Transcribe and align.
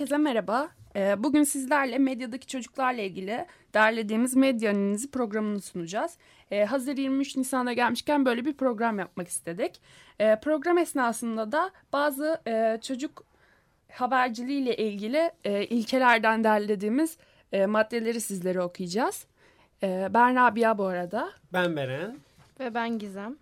Herkese 0.00 0.18
merhaba. 0.18 0.68
Ee, 0.96 1.24
bugün 1.24 1.42
sizlerle 1.42 1.98
medyadaki 1.98 2.46
çocuklarla 2.46 3.02
ilgili 3.02 3.46
derlediğimiz 3.74 4.36
Medya 4.36 4.70
Analizi 4.70 5.10
programını 5.10 5.60
sunacağız. 5.60 6.16
Ee, 6.50 6.64
hazır 6.64 6.96
23 6.96 7.36
Nisan'a 7.36 7.72
gelmişken 7.72 8.24
böyle 8.24 8.44
bir 8.44 8.52
program 8.52 8.98
yapmak 8.98 9.28
istedik. 9.28 9.80
Ee, 10.20 10.38
program 10.42 10.78
esnasında 10.78 11.52
da 11.52 11.70
bazı 11.92 12.40
e, 12.46 12.78
çocuk 12.82 13.24
haberciliği 13.92 14.62
ile 14.62 14.76
ilgili 14.76 15.30
e, 15.44 15.64
ilkelerden 15.64 16.44
derlediğimiz 16.44 17.16
e, 17.52 17.66
maddeleri 17.66 18.20
sizlere 18.20 18.62
okuyacağız. 18.62 19.26
Ben 19.82 20.36
Rabia 20.36 20.78
bu 20.78 20.84
arada. 20.84 21.30
Ben 21.52 21.76
Beren. 21.76 22.16
Ve 22.60 22.74
ben 22.74 22.98
Gizem. 22.98 23.36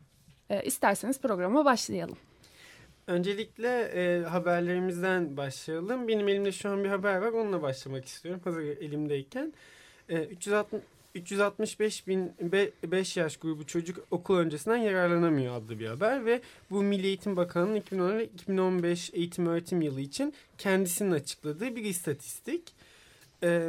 İsterseniz 0.64 1.20
programa 1.20 1.64
başlayalım. 1.64 2.16
Öncelikle 3.08 3.80
e, 3.82 4.22
haberlerimizden 4.22 5.36
başlayalım. 5.36 6.08
Benim 6.08 6.28
elimde 6.28 6.52
şu 6.52 6.70
an 6.70 6.84
bir 6.84 6.88
haber 6.88 7.16
var. 7.16 7.32
Onunla 7.32 7.62
başlamak 7.62 8.04
istiyorum. 8.04 8.40
Hazır 8.44 8.60
elimdeyken. 8.60 9.52
E, 10.08 10.24
360 10.24 10.80
365 11.14 12.06
bin 12.06 12.32
5 12.84 13.16
yaş 13.16 13.36
grubu 13.36 13.66
çocuk 13.66 13.98
okul 14.10 14.36
öncesinden 14.36 14.76
yararlanamıyor 14.76 15.56
adlı 15.56 15.78
bir 15.78 15.86
haber 15.86 16.26
ve 16.26 16.40
bu 16.70 16.82
Milli 16.82 17.06
Eğitim 17.06 17.36
Bakanlığı'nın 17.36 17.80
2010-2015 17.80 19.16
eğitim 19.16 19.46
öğretim 19.46 19.82
yılı 19.82 20.00
için 20.00 20.34
kendisinin 20.58 21.10
açıkladığı 21.10 21.76
bir 21.76 21.84
istatistik. 21.84 22.62
Ee, 23.42 23.68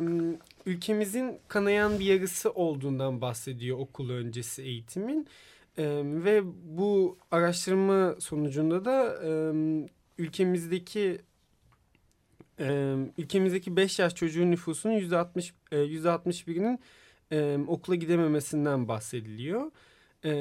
ülkemizin 0.65 1.39
kanayan 1.47 1.99
bir 1.99 2.05
yarısı 2.05 2.51
olduğundan 2.51 3.21
bahsediyor 3.21 3.79
okul 3.79 4.09
öncesi 4.09 4.61
eğitimin. 4.61 5.27
Ve 6.25 6.41
bu 6.63 7.17
araştırma 7.31 8.15
sonucunda 8.19 8.85
da 8.85 9.19
e, 9.23 9.31
ülkemizdeki 10.17 11.21
e, 12.59 12.95
ülkemizdeki 13.17 13.75
5 13.75 13.99
yaş 13.99 14.15
çocuğun 14.15 14.51
nüfusunun 14.51 14.93
%60 14.93 15.51
e, 15.71 15.77
%61'inin 15.77 16.79
e, 17.31 17.57
okula 17.67 17.95
gidememesinden 17.95 18.87
bahsediliyor. 18.87 19.71
E, 20.25 20.31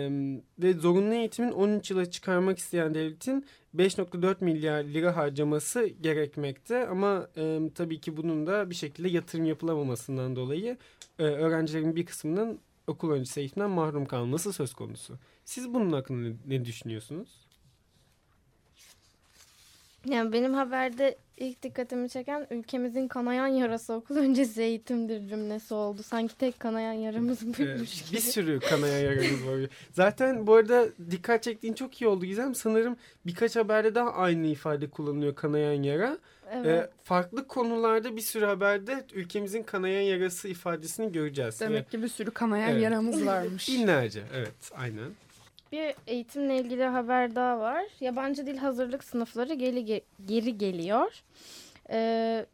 ve 0.59 0.73
zorunlu 0.73 1.15
eğitimin 1.15 1.53
13 1.53 1.91
yıla 1.91 2.11
çıkarmak 2.11 2.59
isteyen 2.59 2.95
devletin 2.95 3.47
5.4 3.77 4.45
milyar 4.45 4.85
lira 4.85 5.17
harcaması 5.17 5.87
gerekmekte. 5.87 6.87
Ama 6.87 7.29
e, 7.37 7.61
tabii 7.75 8.01
ki 8.01 8.17
bunun 8.17 8.47
da 8.47 8.71
bir 8.71 8.75
şekilde 8.75 9.09
yatırım 9.09 9.45
yapılamamasından 9.45 10.37
dolayı 10.37 10.77
e, 11.19 11.23
öğrencilerin 11.23 11.97
bir 11.97 12.07
kısmının 12.07 12.61
okul 12.89 13.11
öncesi 13.11 13.41
eğitimden 13.41 13.71
mahrum 13.71 14.07
kalması 14.07 14.53
söz 14.53 14.75
konusu. 14.75 15.19
Siz 15.45 15.75
bunun 15.75 15.93
hakkında 15.93 16.29
ne, 16.29 16.59
ne 16.59 16.65
düşünüyorsunuz? 16.65 17.29
Yani 20.05 20.33
benim 20.33 20.55
haberde 20.55 21.19
ilk 21.41 21.63
dikkatimi 21.63 22.09
çeken 22.09 22.47
ülkemizin 22.51 23.09
kanayan 23.09 23.47
yarası 23.47 23.93
okul 23.93 24.17
öncesi 24.17 24.63
eğitimdir 24.63 25.29
cümlesi 25.29 25.75
oldu. 25.75 26.03
Sanki 26.03 26.39
tek 26.39 26.61
kanayan 26.61 26.93
yaramız 26.93 27.43
buymuş 27.43 28.03
gibi. 28.03 28.17
Bir 28.17 28.21
sürü 28.21 28.61
kanayan 28.61 28.99
yaramız 28.99 29.47
var. 29.47 29.71
Zaten 29.93 30.47
bu 30.47 30.55
arada 30.55 30.87
dikkat 31.11 31.43
çektiğin 31.43 31.75
çok 31.75 32.03
iyi 32.03 32.09
oldu 32.09 32.25
Gizem. 32.25 32.55
Sanırım 32.55 32.97
birkaç 33.27 33.57
haberde 33.57 33.95
daha 33.95 34.13
aynı 34.13 34.47
ifade 34.47 34.91
kullanılıyor 34.91 35.35
kanayan 35.35 35.83
yara. 35.83 36.19
Evet. 36.53 36.67
E, 36.67 36.91
farklı 37.05 37.47
konularda 37.47 38.17
bir 38.17 38.21
sürü 38.21 38.45
haberde 38.45 39.05
ülkemizin 39.13 39.63
kanayan 39.63 40.01
yarası 40.01 40.49
ifadesini 40.49 41.13
göreceğiz. 41.13 41.61
Demek 41.61 41.77
evet. 41.77 41.91
ki 41.91 42.03
bir 42.03 42.09
sürü 42.09 42.31
kanayan 42.31 42.71
evet. 42.71 42.83
yaramız 42.83 43.27
varmış. 43.27 43.69
Binlerce 43.73 44.23
evet 44.35 44.71
aynen. 44.77 45.11
Bir 45.73 45.95
eğitimle 46.07 46.59
ilgili 46.59 46.85
haber 46.85 47.35
daha 47.35 47.61
var. 47.61 47.85
Yabancı 48.01 48.47
dil 48.47 48.57
hazırlık 48.57 49.05
sınıfları 49.05 49.55
geri, 49.55 50.03
geri 50.27 50.59
geliyor. 50.59 51.23
Ee, 51.91 52.47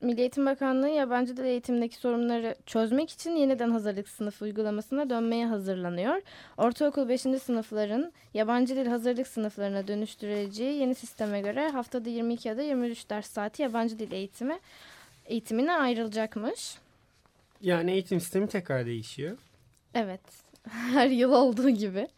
Milli 0.00 0.20
Eğitim 0.20 0.46
Bakanlığı 0.46 0.88
yabancı 0.88 1.36
dil 1.36 1.44
eğitimindeki 1.44 1.96
sorunları 1.96 2.54
çözmek 2.66 3.10
için 3.10 3.30
yeniden 3.30 3.70
hazırlık 3.70 4.08
sınıfı 4.08 4.44
uygulamasına 4.44 5.10
dönmeye 5.10 5.46
hazırlanıyor. 5.46 6.22
Ortaokul 6.56 7.08
5. 7.08 7.20
sınıfların 7.20 8.12
yabancı 8.34 8.76
dil 8.76 8.86
hazırlık 8.86 9.26
sınıflarına 9.26 9.88
dönüştürüleceği 9.88 10.80
yeni 10.80 10.94
sisteme 10.94 11.40
göre 11.40 11.68
haftada 11.68 12.10
22 12.10 12.48
ya 12.48 12.56
da 12.56 12.62
23 12.62 13.10
ders 13.10 13.30
saati 13.30 13.62
yabancı 13.62 13.98
dil 13.98 14.12
eğitimi 14.12 14.58
eğitimine 15.26 15.72
ayrılacakmış. 15.72 16.78
Yani 17.60 17.92
eğitim 17.92 18.20
sistemi 18.20 18.48
tekrar 18.48 18.86
değişiyor. 18.86 19.38
Evet. 19.94 20.20
Her 20.70 21.08
yıl 21.08 21.32
olduğu 21.32 21.70
gibi. 21.70 22.08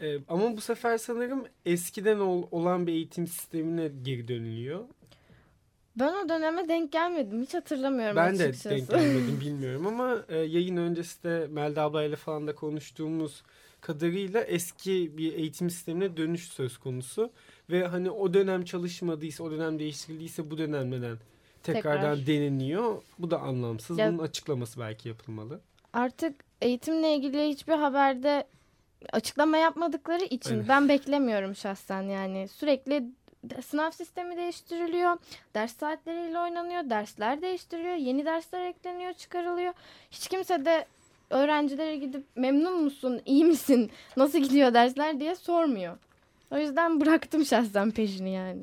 Ee, 0.00 0.18
ama 0.28 0.56
bu 0.56 0.60
sefer 0.60 0.98
sanırım 0.98 1.44
eskiden 1.66 2.18
ol, 2.18 2.46
olan 2.50 2.86
bir 2.86 2.92
eğitim 2.92 3.26
sistemine 3.26 3.90
geri 4.02 4.28
dönülüyor. 4.28 4.84
Ben 5.96 6.12
o 6.24 6.28
döneme 6.28 6.68
denk 6.68 6.92
gelmedim. 6.92 7.42
Hiç 7.42 7.54
hatırlamıyorum 7.54 8.16
ben 8.16 8.34
açıkçası. 8.34 8.70
Ben 8.70 8.76
de 8.76 8.80
denk 8.80 8.90
gelmedim 8.90 9.40
bilmiyorum 9.44 9.86
ama 9.86 10.24
e, 10.28 10.36
yayın 10.38 10.76
öncesi 10.76 11.22
de 11.22 11.46
Melda 11.50 11.82
ablayla 11.82 12.16
falan 12.16 12.46
da 12.46 12.54
konuştuğumuz 12.54 13.42
kadarıyla 13.80 14.40
eski 14.40 15.18
bir 15.18 15.32
eğitim 15.32 15.70
sistemine 15.70 16.16
dönüş 16.16 16.48
söz 16.48 16.78
konusu. 16.78 17.30
Ve 17.70 17.86
hani 17.86 18.10
o 18.10 18.34
dönem 18.34 18.64
çalışmadıysa, 18.64 19.44
o 19.44 19.50
dönem 19.50 19.78
değiştirildiyse 19.78 20.50
bu 20.50 20.58
dönemden 20.58 21.16
tekrardan 21.62 22.16
Tekrar. 22.16 22.26
deneniyor. 22.26 23.02
Bu 23.18 23.30
da 23.30 23.40
anlamsız. 23.40 23.98
Ya, 23.98 24.12
Bunun 24.12 24.18
açıklaması 24.18 24.80
belki 24.80 25.08
yapılmalı. 25.08 25.60
Artık 25.92 26.44
eğitimle 26.60 27.14
ilgili 27.14 27.48
hiçbir 27.48 27.72
haberde 27.72 28.44
açıklama 29.12 29.56
yapmadıkları 29.56 30.24
için 30.24 30.50
Aynen. 30.50 30.68
ben 30.68 30.88
beklemiyorum 30.88 31.56
şahsen 31.56 32.02
yani 32.02 32.48
sürekli 32.48 33.04
sınav 33.62 33.90
sistemi 33.90 34.36
değiştiriliyor. 34.36 35.16
Ders 35.54 35.76
saatleriyle 35.76 36.38
oynanıyor. 36.38 36.90
Dersler 36.90 37.42
değiştiriliyor. 37.42 37.94
Yeni 37.94 38.24
dersler 38.24 38.66
ekleniyor, 38.66 39.12
çıkarılıyor. 39.12 39.72
Hiç 40.10 40.28
kimse 40.28 40.64
de 40.64 40.86
öğrencilere 41.30 41.96
gidip 41.96 42.24
memnun 42.36 42.82
musun, 42.82 43.20
iyi 43.26 43.44
misin, 43.44 43.90
nasıl 44.16 44.38
gidiyor 44.38 44.74
dersler 44.74 45.20
diye 45.20 45.34
sormuyor. 45.34 45.96
O 46.50 46.58
yüzden 46.58 47.00
bıraktım 47.00 47.44
şahsen 47.44 47.90
peşini 47.90 48.30
yani. 48.32 48.60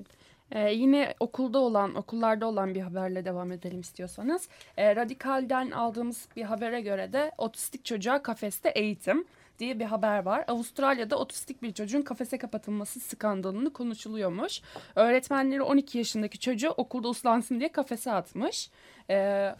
Ee, 0.52 0.74
yine 0.74 1.14
okulda 1.19 1.59
olan, 1.59 1.96
okullarda 1.96 2.46
olan 2.46 2.75
bir 2.75 2.81
haberle 2.81 3.25
devam 3.25 3.52
edelim 3.52 3.80
istiyorsanız. 3.80 4.50
Ee, 4.78 4.96
Radikal'den 4.96 5.72
aldığımız 5.72 6.28
bir 6.36 6.44
habere 6.44 6.81
göre 6.81 7.14
de 7.14 7.31
otistik 7.38 7.86
çocuğa 7.86 8.24
kafeste 8.24 8.69
eğitim 8.69 9.25
diye 9.59 9.79
bir 9.79 9.85
haber 9.85 10.23
var. 10.23 10.45
Avustralya'da 10.47 11.16
otistik 11.19 11.62
bir 11.62 11.73
çocuğun 11.73 12.01
kafese 12.01 12.38
kapatılması 12.38 13.00
skandalını 13.00 13.73
konuşuluyormuş. 13.73 14.62
Öğretmenleri 14.95 15.62
12 15.62 15.97
yaşındaki 15.97 16.40
çocuğu 16.40 16.69
okulda 16.69 17.07
uslansın 17.07 17.59
diye 17.59 17.72
kafese 17.72 18.12
atmış. 18.12 18.69
Ee, 19.09 19.56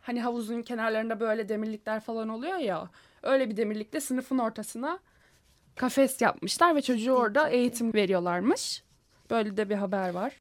hani 0.00 0.22
havuzun 0.22 0.62
kenarlarında 0.62 1.20
böyle 1.20 1.48
demirlikler 1.48 2.00
falan 2.00 2.28
oluyor 2.28 2.56
ya. 2.56 2.90
Öyle 3.22 3.50
bir 3.50 3.56
demirlikte 3.56 4.00
sınıfın 4.00 4.38
ortasına 4.38 4.98
kafes 5.76 6.20
yapmışlar 6.20 6.76
ve 6.76 6.82
çocuğu 6.82 7.12
orada 7.12 7.48
eğitim 7.48 7.94
veriyorlarmış. 7.94 8.84
Böyle 9.30 9.56
de 9.56 9.70
bir 9.70 9.74
haber 9.74 10.10
var. 10.10 10.32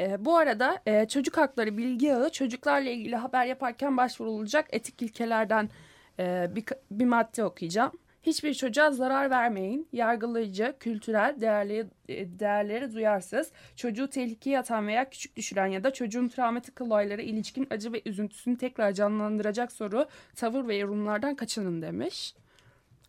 E, 0.00 0.24
bu 0.24 0.36
arada 0.36 0.82
e, 0.86 1.08
çocuk 1.08 1.36
hakları 1.36 1.76
bilgi 1.76 2.14
ağı 2.14 2.30
çocuklarla 2.30 2.90
ilgili 2.90 3.16
haber 3.16 3.46
yaparken 3.46 3.96
başvurulacak 3.96 4.66
etik 4.70 5.02
ilkelerden 5.02 5.70
e, 6.18 6.50
bir, 6.54 6.64
bir 6.90 7.04
madde 7.04 7.44
okuyacağım. 7.44 7.92
Hiçbir 8.22 8.54
çocuğa 8.54 8.90
zarar 8.90 9.30
vermeyin. 9.30 9.88
Yargılayıcı, 9.92 10.74
kültürel 10.80 11.36
değerleri, 11.40 11.86
e, 12.08 12.38
değerleri 12.38 12.94
duyarsız, 12.94 13.52
çocuğu 13.76 14.10
tehlikeye 14.10 14.58
atan 14.58 14.86
veya 14.86 15.10
küçük 15.10 15.36
düşüren 15.36 15.66
ya 15.66 15.84
da 15.84 15.92
çocuğun 15.92 16.28
travmatik 16.28 16.80
olaylara 16.80 17.22
ilişkin 17.22 17.66
acı 17.70 17.92
ve 17.92 18.02
üzüntüsünü 18.06 18.58
tekrar 18.58 18.92
canlandıracak 18.92 19.72
soru, 19.72 20.06
tavır 20.36 20.68
ve 20.68 20.76
yorumlardan 20.76 21.34
kaçının 21.34 21.82
demiş. 21.82 22.34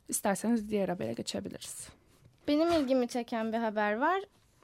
İsterseniz 0.10 0.70
diğer 0.70 0.90
habere 0.90 1.14
geçebiliriz. 1.14 1.88
Benim 2.48 2.72
ilgimi 2.72 3.08
çeken 3.08 3.54
bir 3.54 3.58
haber 3.58 3.94
var. 3.94 4.22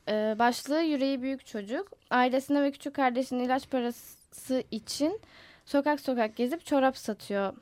Ee, 0.08 0.36
başlığı 0.40 0.82
yüreği 0.82 1.22
büyük 1.22 1.46
çocuk. 1.46 1.92
Ailesine 2.10 2.64
ve 2.64 2.72
küçük 2.72 2.96
kardeşinin 2.96 3.44
ilaç 3.44 3.70
parası 3.70 4.64
için 4.72 5.20
sokak 5.66 6.00
sokak 6.00 6.36
gezip 6.36 6.66
çorap 6.66 6.98
satıyor 6.98 7.54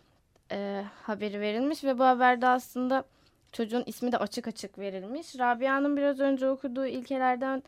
e, 0.51 0.83
haberi 1.03 1.41
verilmiş 1.41 1.83
ve 1.83 1.99
bu 1.99 2.03
haberde 2.03 2.47
aslında 2.47 3.03
çocuğun 3.51 3.83
ismi 3.85 4.11
de 4.11 4.17
açık 4.17 4.47
açık 4.47 4.79
verilmiş. 4.79 5.39
Rabia'nın 5.39 5.97
biraz 5.97 6.19
önce 6.19 6.49
okuduğu 6.49 6.85
ilkelerden 6.85 7.63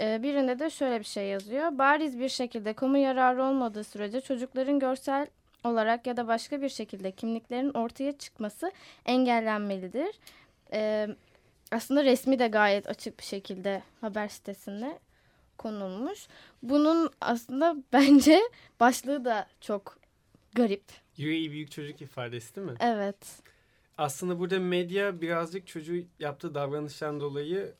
Ee, 0.00 0.22
birinde 0.22 0.58
de 0.58 0.70
şöyle 0.70 0.98
bir 0.98 1.04
şey 1.04 1.26
yazıyor. 1.28 1.78
Bariz 1.78 2.18
bir 2.18 2.28
şekilde 2.28 2.72
kamu 2.72 2.98
yararı 2.98 3.42
olmadığı 3.42 3.84
sürece 3.84 4.20
çocukların 4.20 4.78
görsel 4.78 5.26
olarak 5.64 6.06
ya 6.06 6.16
da 6.16 6.28
başka 6.28 6.62
bir 6.62 6.68
şekilde 6.68 7.10
kimliklerin 7.12 7.70
ortaya 7.70 8.18
çıkması 8.18 8.72
engellenmelidir. 9.06 10.18
Ee, 10.72 11.08
aslında 11.72 12.04
resmi 12.04 12.38
de 12.38 12.48
gayet 12.48 12.88
açık 12.88 13.18
bir 13.18 13.24
şekilde 13.24 13.82
haber 14.00 14.28
sitesinde 14.28 14.98
konulmuş. 15.58 16.26
Bunun 16.62 17.10
aslında 17.20 17.76
bence 17.92 18.40
başlığı 18.80 19.24
da 19.24 19.46
çok 19.60 19.98
garip. 20.56 20.82
Yüreği 21.16 21.50
büyük 21.52 21.70
çocuk 21.70 22.02
ifadesi 22.02 22.56
değil 22.56 22.66
mi? 22.66 22.74
Evet. 22.80 23.16
Aslında 23.98 24.38
burada 24.38 24.60
medya 24.60 25.20
birazcık 25.20 25.66
çocuğu 25.66 25.96
yaptığı 26.18 26.54
davranıştan 26.54 27.20
dolayı 27.20 27.72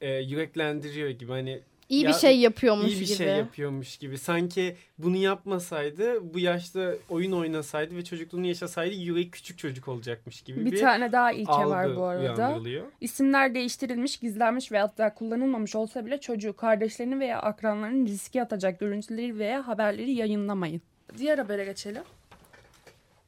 e, 0.00 0.10
yüreklendiriyor 0.14 1.10
gibi. 1.10 1.32
Hani 1.32 1.60
İyi 1.88 2.02
Ya, 2.04 2.08
bir 2.08 2.14
şey 2.14 2.38
yapıyormuş 2.38 2.86
iyi 2.92 3.00
bir 3.00 3.06
gibi. 3.06 3.16
şey 3.16 3.26
yapıyormuş 3.26 3.96
gibi. 3.96 4.18
Sanki 4.18 4.76
bunu 4.98 5.16
yapmasaydı, 5.16 6.34
bu 6.34 6.38
yaşta 6.38 6.94
oyun 7.08 7.32
oynasaydı 7.32 7.96
ve 7.96 8.04
çocukluğunu 8.04 8.46
yaşasaydı 8.46 8.94
yüreği 8.94 9.30
küçük 9.30 9.58
çocuk 9.58 9.88
olacakmış 9.88 10.42
gibi 10.42 10.66
bir, 10.66 10.72
Bir 10.72 10.80
tane 10.80 11.12
daha 11.12 11.32
ilke 11.32 11.52
algı 11.52 11.70
var 11.70 11.96
bu 11.96 12.04
arada. 12.04 12.22
uyandırılıyor. 12.38 12.84
İsimler 13.00 13.54
değiştirilmiş, 13.54 14.16
gizlenmiş 14.16 14.72
veya 14.72 14.82
hatta 14.82 15.14
kullanılmamış 15.14 15.74
olsa 15.76 16.06
bile 16.06 16.20
çocuğu, 16.20 16.56
kardeşlerini 16.56 17.20
veya 17.20 17.42
akranlarını 17.42 18.06
riske 18.08 18.42
atacak 18.42 18.80
görüntüleri 18.80 19.38
veya 19.38 19.66
haberleri 19.68 20.12
yayınlamayın. 20.12 20.82
Diğer 21.18 21.38
habere 21.38 21.64
geçelim. 21.64 22.02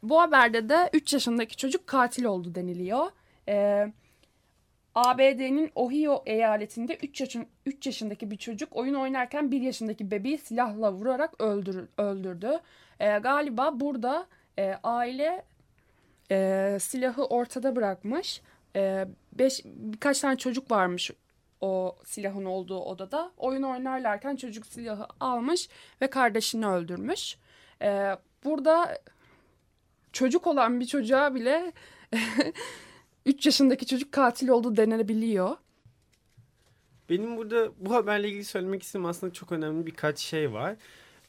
Bu 0.03 0.21
haberde 0.21 0.69
de 0.69 0.91
3 0.93 1.13
yaşındaki 1.13 1.57
çocuk 1.57 1.87
katil 1.87 2.25
oldu 2.25 2.55
deniliyor. 2.55 3.07
Ee, 3.49 3.93
ABD'nin 4.95 5.71
Ohio 5.75 6.23
eyaletinde 6.27 6.97
3 7.03 7.21
yaşın 7.21 7.47
3 7.67 7.87
yaşındaki 7.87 8.31
bir 8.31 8.37
çocuk 8.37 8.77
oyun 8.77 8.95
oynarken 8.95 9.51
1 9.51 9.61
yaşındaki 9.61 10.11
bebeği 10.11 10.39
silahla 10.39 10.93
vurarak 10.93 11.41
öldür, 11.41 11.89
öldürdü. 11.99 12.61
Ee, 13.01 13.19
galiba 13.19 13.81
burada 13.81 14.27
e, 14.59 14.75
aile 14.83 15.45
e, 16.31 16.79
silahı 16.81 17.25
ortada 17.25 17.77
bırakmış. 17.77 18.43
E, 18.77 19.07
beş, 19.33 19.65
birkaç 19.65 20.21
tane 20.21 20.37
çocuk 20.37 20.71
varmış 20.71 21.11
o 21.61 21.97
silahın 22.05 22.45
olduğu 22.45 22.81
odada. 22.81 23.33
Oyun 23.37 23.63
oynarlarken 23.63 24.37
çocuk 24.37 24.67
silahı 24.67 25.07
almış 25.21 25.69
ve 26.03 26.11
kardeşini 26.11 26.67
öldürmüş. 26.67 27.37
E, 27.83 28.17
burada 28.45 28.99
çocuk 30.13 30.47
olan 30.47 30.81
bir 30.81 30.87
çocuğa 30.87 31.35
bile 31.35 31.73
3 33.27 33.47
yaşındaki 33.47 33.87
çocuk 33.87 34.13
katil 34.13 34.49
oldu 34.49 34.77
denebiliyor. 34.77 35.57
Benim 37.11 37.37
burada 37.37 37.73
bu 37.81 37.95
haberle 37.95 38.29
ilgili 38.29 38.45
söylemek 38.45 38.83
istediğim 38.83 39.07
aslında 39.07 39.33
çok 39.33 39.53
önemli 39.53 39.87
birkaç 39.87 40.19
şey 40.19 40.53
var. 40.53 40.77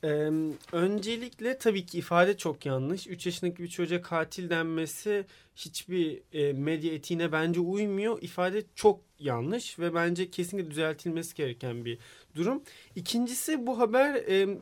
Ee, 0.04 0.32
öncelikle 0.72 1.58
tabii 1.58 1.86
ki 1.86 1.98
ifade 1.98 2.38
çok 2.38 2.66
yanlış. 2.66 3.08
3 3.08 3.26
yaşındaki 3.26 3.64
bir 3.64 3.68
çocuğa 3.68 4.02
katil 4.02 4.50
denmesi 4.50 5.26
hiçbir 5.56 6.22
e, 6.34 6.54
medya 6.54 6.94
etiğine 6.94 7.32
bence 7.32 7.60
uymuyor. 7.60 8.22
İfade 8.22 8.64
çok 8.76 9.00
yanlış 9.20 9.80
ve 9.80 9.94
bence 9.94 10.32
kesinlikle 10.32 10.72
düzeltilmesi 10.72 11.36
gereken 11.36 11.86
bir 11.86 11.98
durum. 12.36 12.64
İkincisi 12.96 13.68
bu 13.68 13.80
haber 13.80 14.16
e, 14.16 14.58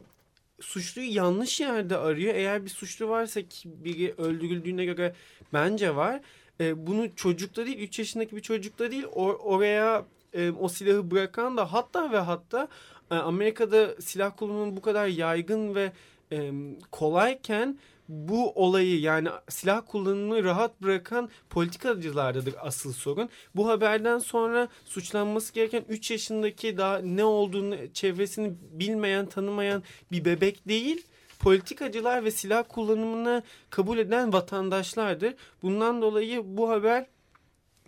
suçluyu 0.61 1.15
yanlış 1.15 1.59
yerde 1.59 1.97
arıyor. 1.97 2.35
Eğer 2.35 2.65
bir 2.65 2.69
suçlu 2.69 3.09
varsa 3.09 3.41
ki 3.41 3.69
biri 3.83 4.13
öldürüldüğüne 4.17 4.85
göre 4.85 5.15
bence 5.53 5.95
var. 5.95 6.21
E, 6.59 6.87
bunu 6.87 7.15
çocukta 7.15 7.65
değil 7.65 7.79
3 7.79 7.99
yaşındaki 7.99 8.35
bir 8.35 8.41
çocukta 8.41 8.91
değil 8.91 9.03
or- 9.03 9.37
oraya 9.37 10.05
e, 10.33 10.51
o 10.51 10.69
silahı 10.69 11.11
bırakan 11.11 11.57
da 11.57 11.73
hatta 11.73 12.11
ve 12.11 12.17
hatta 12.17 12.67
e, 13.11 13.15
Amerika'da 13.15 14.01
silah 14.01 14.31
kullanımının 14.37 14.77
bu 14.77 14.81
kadar 14.81 15.07
yaygın 15.07 15.75
ve 15.75 15.91
e, 16.31 16.51
kolayken 16.91 17.77
bu 18.09 18.51
olayı 18.51 18.99
yani 18.99 19.29
silah 19.49 19.81
kullanımını 19.85 20.43
rahat 20.43 20.81
bırakan 20.81 21.29
politikacılardadır 21.49 22.55
asıl 22.61 22.93
sorun. 22.93 23.29
Bu 23.55 23.67
haberden 23.67 24.19
sonra 24.19 24.67
suçlanması 24.85 25.53
gereken 25.53 25.85
3 25.89 26.11
yaşındaki 26.11 26.77
daha 26.77 26.97
ne 26.97 27.23
olduğunu 27.23 27.75
çevresini 27.93 28.53
bilmeyen 28.71 29.25
tanımayan 29.25 29.83
bir 30.11 30.25
bebek 30.25 30.67
değil 30.67 31.05
politikacılar 31.39 32.23
ve 32.23 32.31
silah 32.31 32.63
kullanımını 32.69 33.43
kabul 33.69 33.97
eden 33.97 34.33
vatandaşlardır. 34.33 35.35
Bundan 35.61 36.01
dolayı 36.01 36.41
bu 36.45 36.69
haber 36.69 37.05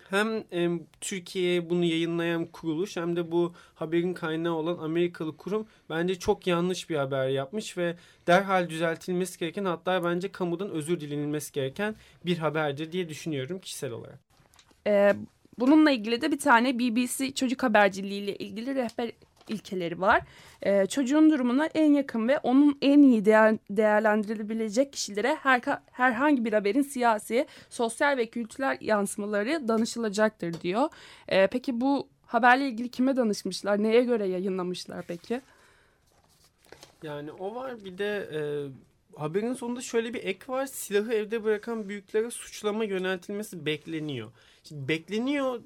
hem 0.09 0.44
e, 0.53 0.69
Türkiye'ye 1.01 1.69
bunu 1.69 1.85
yayınlayan 1.85 2.45
kuruluş 2.45 2.97
hem 2.97 3.15
de 3.15 3.31
bu 3.31 3.53
haberin 3.75 4.13
kaynağı 4.13 4.53
olan 4.53 4.77
Amerikalı 4.77 5.38
kurum 5.38 5.67
bence 5.89 6.15
çok 6.15 6.47
yanlış 6.47 6.89
bir 6.89 6.95
haber 6.95 7.27
yapmış 7.27 7.77
ve 7.77 7.95
derhal 8.27 8.69
düzeltilmesi 8.69 9.39
gereken 9.39 9.65
hatta 9.65 10.03
bence 10.03 10.31
kamudan 10.31 10.69
özür 10.69 11.00
dilenilmesi 11.00 11.53
gereken 11.53 11.95
bir 12.25 12.38
haberdir 12.38 12.91
diye 12.91 13.09
düşünüyorum 13.09 13.59
kişisel 13.59 13.91
olarak. 13.91 14.19
Ee, 14.88 15.13
bununla 15.59 15.91
ilgili 15.91 16.21
de 16.21 16.31
bir 16.31 16.39
tane 16.39 16.79
BBC 16.79 17.31
çocuk 17.31 17.63
haberciliği 17.63 18.21
ile 18.21 18.35
ilgili 18.35 18.75
rehber 18.75 19.11
ilkeleri 19.50 20.01
var. 20.01 20.22
Ee, 20.62 20.86
çocuğun 20.86 21.30
durumuna 21.30 21.66
en 21.66 21.94
yakın 21.94 22.28
ve 22.28 22.38
onun 22.38 22.78
en 22.81 23.01
iyi 23.01 23.25
değer, 23.25 23.57
değerlendirilebilecek 23.69 24.94
kişilere 24.94 25.36
her, 25.36 25.62
herhangi 25.92 26.46
bir 26.46 26.54
haberin 26.54 26.81
siyasi, 26.81 27.48
sosyal 27.69 28.18
ve 28.18 28.25
kültürel 28.25 28.78
yansımaları 28.81 29.68
danışılacaktır 29.68 30.62
diyor. 30.62 30.90
Ee, 31.28 31.48
peki 31.48 31.81
bu 31.81 32.07
haberle 32.25 32.68
ilgili 32.68 32.90
kime 32.90 33.16
danışmışlar? 33.16 33.84
Neye 33.84 34.04
göre 34.04 34.28
yayınlamışlar 34.28 35.06
peki? 35.07 35.42
Yani 37.04 37.31
o 37.31 37.56
var 37.56 37.86
bir 37.86 37.98
de 37.98 38.30
e, 38.34 38.40
haberin 39.19 39.54
sonunda 39.54 39.81
şöyle 39.81 40.13
bir 40.13 40.24
ek 40.24 40.40
var. 40.48 40.66
Silahı 40.66 41.13
evde 41.13 41.44
bırakan 41.44 41.90
büyüklere 41.90 42.31
suçlama 42.31 42.84
yöneltilmesi 42.84 43.66
bekleniyor. 43.66 44.31
Şimdi 44.63 44.88
bekleniyor 44.88 45.62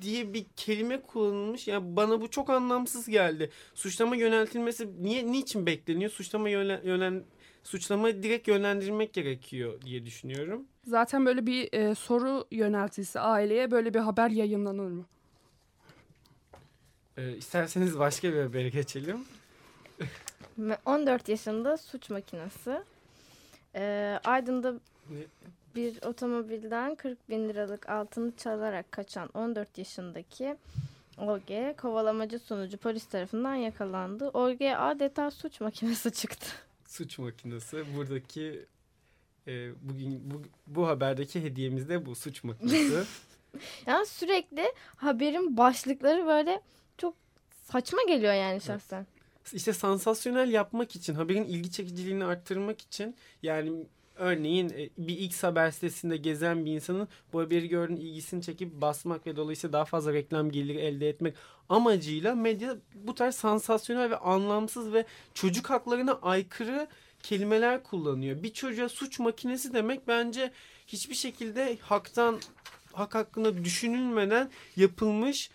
diye 0.00 0.34
bir 0.34 0.46
kelime 0.56 1.00
kullanılmış. 1.00 1.68
Yani 1.68 1.96
bana 1.96 2.20
bu 2.20 2.30
çok 2.30 2.50
anlamsız 2.50 3.08
geldi. 3.08 3.50
Suçlama 3.74 4.16
yöneltilmesi 4.16 5.02
niye 5.02 5.32
niçin 5.32 5.66
bekleniyor? 5.66 6.10
Suçlama 6.10 6.48
yönen, 6.48 6.80
yönen 6.84 7.24
suçlama 7.64 8.08
direkt 8.08 8.48
yönlendirmek 8.48 9.12
gerekiyor 9.12 9.80
diye 9.82 10.04
düşünüyorum. 10.04 10.64
Zaten 10.86 11.26
böyle 11.26 11.46
bir 11.46 11.72
e, 11.72 11.94
soru 11.94 12.44
yöneltilse 12.50 13.20
aileye 13.20 13.70
böyle 13.70 13.94
bir 13.94 13.98
haber 14.00 14.30
yayınlanır 14.30 14.90
mı? 14.90 15.04
Ee, 17.16 17.36
isterseniz 17.36 17.98
başka 17.98 18.32
bir 18.32 18.42
habere 18.42 18.68
geçelim. 18.68 19.24
14 20.84 21.28
yaşında 21.28 21.76
suç 21.76 22.10
makinesi. 22.10 22.82
Ee, 23.74 24.20
Aydın'da 24.24 24.74
bir 25.76 26.06
otomobilden 26.06 26.94
40 26.94 27.30
bin 27.30 27.48
liralık 27.48 27.88
altını 27.88 28.36
çalarak 28.36 28.92
kaçan 28.92 29.28
14 29.34 29.78
yaşındaki 29.78 30.56
Olge 31.18 31.74
kovalamacı 31.78 32.38
sonucu 32.38 32.78
polis 32.78 33.06
tarafından 33.06 33.54
yakalandı. 33.54 34.28
Olge 34.28 34.74
adeta 34.74 35.30
suç 35.30 35.60
makinesi 35.60 36.12
çıktı. 36.12 36.46
Suç 36.88 37.18
makinesi 37.18 37.84
buradaki 37.96 38.66
e, 39.46 39.70
bugün 39.82 40.30
bu, 40.30 40.42
bu 40.66 40.88
haberdeki 40.88 41.42
hediyemiz 41.42 41.88
de 41.88 42.06
bu 42.06 42.14
suç 42.14 42.44
makinesi. 42.44 43.04
yani 43.86 44.06
sürekli 44.06 44.72
haberin 44.96 45.56
başlıkları 45.56 46.26
böyle 46.26 46.60
çok 46.98 47.14
saçma 47.64 47.98
geliyor 48.08 48.32
yani 48.34 48.60
şahsen. 48.60 49.06
İşte 49.52 49.72
sansasyonel 49.72 50.52
yapmak 50.52 50.96
için 50.96 51.14
haberin 51.14 51.44
ilgi 51.44 51.70
çekiciliğini 51.70 52.24
arttırmak 52.24 52.80
için 52.80 53.16
yani 53.42 53.86
Örneğin 54.16 54.68
e, 54.68 54.90
bir 54.98 55.18
X 55.18 55.42
haber 55.42 55.70
sitesinde 55.70 56.16
gezen 56.16 56.66
bir 56.66 56.72
insanın 56.72 57.08
bu 57.32 57.40
haberi 57.40 57.68
gördüğün 57.68 57.96
ilgisini 57.96 58.42
çekip 58.42 58.72
basmak 58.72 59.26
ve 59.26 59.36
dolayısıyla 59.36 59.72
daha 59.72 59.84
fazla 59.84 60.12
reklam 60.12 60.50
geliri 60.50 60.78
elde 60.78 61.08
etmek 61.08 61.34
amacıyla 61.68 62.34
medya 62.34 62.76
bu 62.94 63.14
tarz 63.14 63.34
sansasyonel 63.34 64.10
ve 64.10 64.16
anlamsız 64.16 64.92
ve 64.92 65.04
çocuk 65.34 65.70
haklarına 65.70 66.12
aykırı 66.22 66.88
kelimeler 67.22 67.82
kullanıyor. 67.82 68.42
Bir 68.42 68.52
çocuğa 68.52 68.88
suç 68.88 69.18
makinesi 69.18 69.74
demek 69.74 70.08
bence 70.08 70.52
hiçbir 70.86 71.14
şekilde 71.14 71.78
haktan 71.80 72.40
hak 72.92 73.14
hakkında 73.14 73.64
düşünülmeden 73.64 74.50
yapılmış 74.76 75.50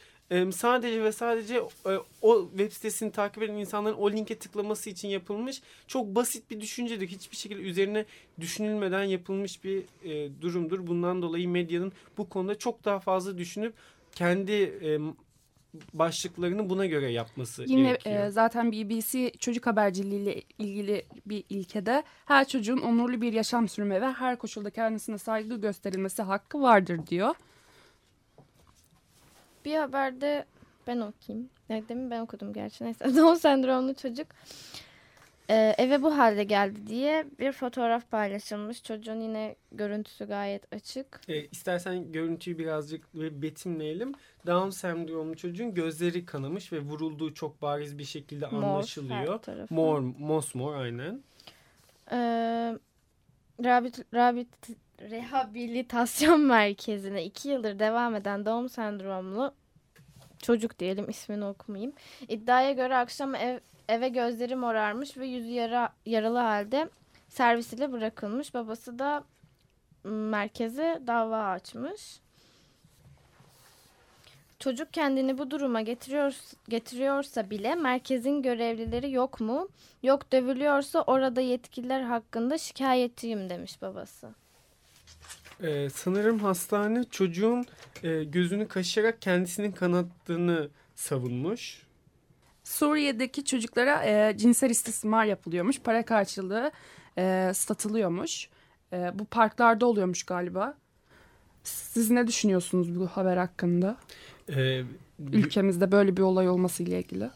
sadece 0.51 1.03
ve 1.03 1.11
sadece 1.11 1.61
o 2.21 2.49
web 2.49 2.71
sitesini 2.71 3.11
takip 3.11 3.43
eden 3.43 3.53
insanların 3.53 3.95
o 3.97 4.11
linke 4.11 4.37
tıklaması 4.39 4.89
için 4.89 5.07
yapılmış 5.07 5.61
çok 5.87 6.15
basit 6.15 6.51
bir 6.51 6.61
düşüncedir. 6.61 7.07
Hiçbir 7.07 7.37
şekilde 7.37 7.61
üzerine 7.61 8.05
düşünülmeden 8.39 9.03
yapılmış 9.03 9.63
bir 9.63 9.83
e, 10.03 10.41
durumdur. 10.41 10.87
Bundan 10.87 11.21
dolayı 11.21 11.49
medyanın 11.49 11.91
bu 12.17 12.29
konuda 12.29 12.57
çok 12.57 12.85
daha 12.85 12.99
fazla 12.99 13.37
düşünüp 13.37 13.73
kendi 14.15 14.53
e, 14.53 14.99
başlıklarını 15.93 16.69
buna 16.69 16.85
göre 16.85 17.11
yapması 17.11 17.63
Yine 17.67 17.81
gerekiyor. 17.87 18.25
e, 18.25 18.31
zaten 18.31 18.71
BBC 18.71 19.31
çocuk 19.39 19.65
haberciliği 19.67 20.21
ile 20.21 20.41
ilgili 20.59 21.05
bir 21.25 21.43
ilkede 21.49 22.03
her 22.25 22.47
çocuğun 22.47 22.77
onurlu 22.77 23.21
bir 23.21 23.33
yaşam 23.33 23.69
sürme 23.69 24.01
ve 24.01 24.11
her 24.11 24.37
koşulda 24.37 24.69
kendisine 24.69 25.17
saygı 25.17 25.61
gösterilmesi 25.61 26.21
hakkı 26.21 26.61
vardır 26.61 26.99
diyor. 27.07 27.35
Bir 29.65 29.75
haberde 29.75 30.45
ben 30.87 30.97
okuyayım. 30.99 31.49
Evet, 31.69 31.89
demin 31.89 32.11
ben 32.11 32.19
okudum 32.19 32.53
gerçi. 32.53 32.83
Neyse. 32.83 33.05
Down 33.15 33.33
sendromlu 33.33 33.93
çocuk 33.93 34.27
e, 35.51 35.75
eve 35.77 36.01
bu 36.01 36.17
halde 36.17 36.43
geldi 36.43 36.87
diye 36.87 37.25
bir 37.39 37.51
fotoğraf 37.51 38.11
paylaşılmış. 38.11 38.83
Çocuğun 38.83 39.19
yine 39.19 39.55
görüntüsü 39.71 40.27
gayet 40.27 40.73
açık. 40.73 41.21
E, 41.27 41.45
istersen 41.45 42.11
görüntüyü 42.11 42.57
birazcık 42.57 43.13
betimleyelim. 43.13 44.13
Down 44.47 44.69
sendromlu 44.69 45.35
çocuğun 45.35 45.73
gözleri 45.73 46.25
kanamış 46.25 46.73
ve 46.73 46.79
vurulduğu 46.79 47.33
çok 47.33 47.61
bariz 47.61 47.97
bir 47.97 48.03
şekilde 48.03 48.47
Mor 48.47 48.63
anlaşılıyor. 48.63 49.39
tarafı. 49.41 49.73
Mor, 49.73 49.99
mosmor 49.99 50.75
aynen. 50.75 51.23
Ee, 52.11 52.77
rabit, 53.63 53.99
rabit, 54.13 54.47
rehabilitasyon 55.09 56.41
merkezine 56.45 57.25
iki 57.25 57.49
yıldır 57.49 57.79
devam 57.79 58.15
eden 58.15 58.45
Down 58.45 58.67
sendromlu 58.67 59.53
çocuk 60.41 60.79
diyelim 60.79 61.09
ismini 61.09 61.45
okumayayım. 61.45 61.93
İddiaya 62.27 62.71
göre 62.71 62.97
akşam 62.97 63.35
ev, 63.35 63.59
eve 63.89 64.09
gözleri 64.09 64.55
morarmış 64.55 65.17
ve 65.17 65.27
yüzü 65.27 65.51
yara, 65.51 65.93
yaralı 66.05 66.37
halde 66.37 66.89
servis 67.29 67.73
ile 67.73 67.91
bırakılmış. 67.91 68.53
Babası 68.53 68.99
da 68.99 69.23
m, 70.03 70.11
merkeze 70.11 71.01
dava 71.07 71.43
açmış. 71.43 72.19
Çocuk 74.59 74.93
kendini 74.93 75.37
bu 75.37 75.51
duruma 75.51 75.81
getiriyor, 75.81 76.35
getiriyorsa 76.69 77.49
bile 77.49 77.75
merkezin 77.75 78.41
görevlileri 78.41 79.11
yok 79.11 79.41
mu? 79.41 79.69
Yok 80.03 80.31
dövülüyorsa 80.31 81.01
orada 81.01 81.41
yetkililer 81.41 82.01
hakkında 82.01 82.57
şikayetçiyim 82.57 83.49
demiş 83.49 83.81
babası. 83.81 84.40
Ee, 85.63 85.89
sanırım 85.93 86.39
hastane 86.39 87.03
çocuğun 87.03 87.65
e, 88.03 88.23
gözünü 88.23 88.67
kaşıyarak 88.67 89.21
kendisinin 89.21 89.71
kanattığını 89.71 90.69
savunmuş. 90.95 91.81
Suriye'deki 92.63 93.45
çocuklara 93.45 94.03
e, 94.05 94.37
cinsel 94.37 94.69
istismar 94.69 95.25
yapılıyormuş. 95.25 95.79
Para 95.79 96.05
karşılığı 96.05 96.71
e, 97.17 97.51
satılıyormuş. 97.55 98.49
E, 98.93 99.11
bu 99.19 99.25
parklarda 99.25 99.85
oluyormuş 99.85 100.23
galiba. 100.23 100.77
Siz 101.63 102.11
ne 102.11 102.27
düşünüyorsunuz 102.27 102.99
bu 102.99 103.07
haber 103.07 103.37
hakkında? 103.37 103.97
Ee, 104.49 104.81
Ülkemizde 105.33 105.91
böyle 105.91 106.17
bir 106.17 106.21
olay 106.21 106.49
olması 106.49 106.83
ile 106.83 106.99
ilgili. 106.99 107.29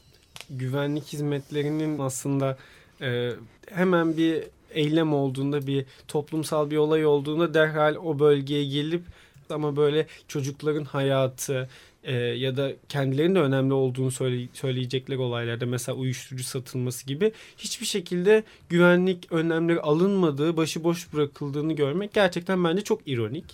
güvenlik 0.49 1.03
hizmetlerinin 1.03 1.99
aslında 1.99 2.57
e, 3.01 3.31
hemen 3.71 4.17
bir 4.17 4.43
eylem 4.75 5.13
olduğunda 5.13 5.67
bir 5.67 5.85
toplumsal 6.07 6.71
bir 6.71 6.77
olay 6.77 7.05
olduğunda 7.05 7.53
derhal 7.53 7.95
o 7.95 8.19
bölgeye 8.19 8.65
gelip 8.65 9.01
ama 9.49 9.75
böyle 9.75 10.07
çocukların 10.27 10.83
hayatı 10.83 11.69
e, 12.03 12.13
ya 12.15 12.57
da 12.57 12.71
kendilerinin 12.89 13.35
de 13.35 13.39
önemli 13.39 13.73
olduğunu 13.73 14.11
söyle, 14.11 14.47
söyleyecekler 14.53 15.17
olaylarda 15.17 15.65
mesela 15.65 15.95
uyuşturucu 15.95 16.43
satılması 16.43 17.07
gibi 17.07 17.31
hiçbir 17.57 17.85
şekilde 17.85 18.43
güvenlik 18.69 19.31
önlemleri 19.31 19.81
alınmadığı, 19.81 20.57
başıboş 20.57 21.13
bırakıldığını 21.13 21.73
görmek 21.73 22.13
gerçekten 22.13 22.63
bence 22.63 22.83
çok 22.83 23.07
ironik. 23.07 23.45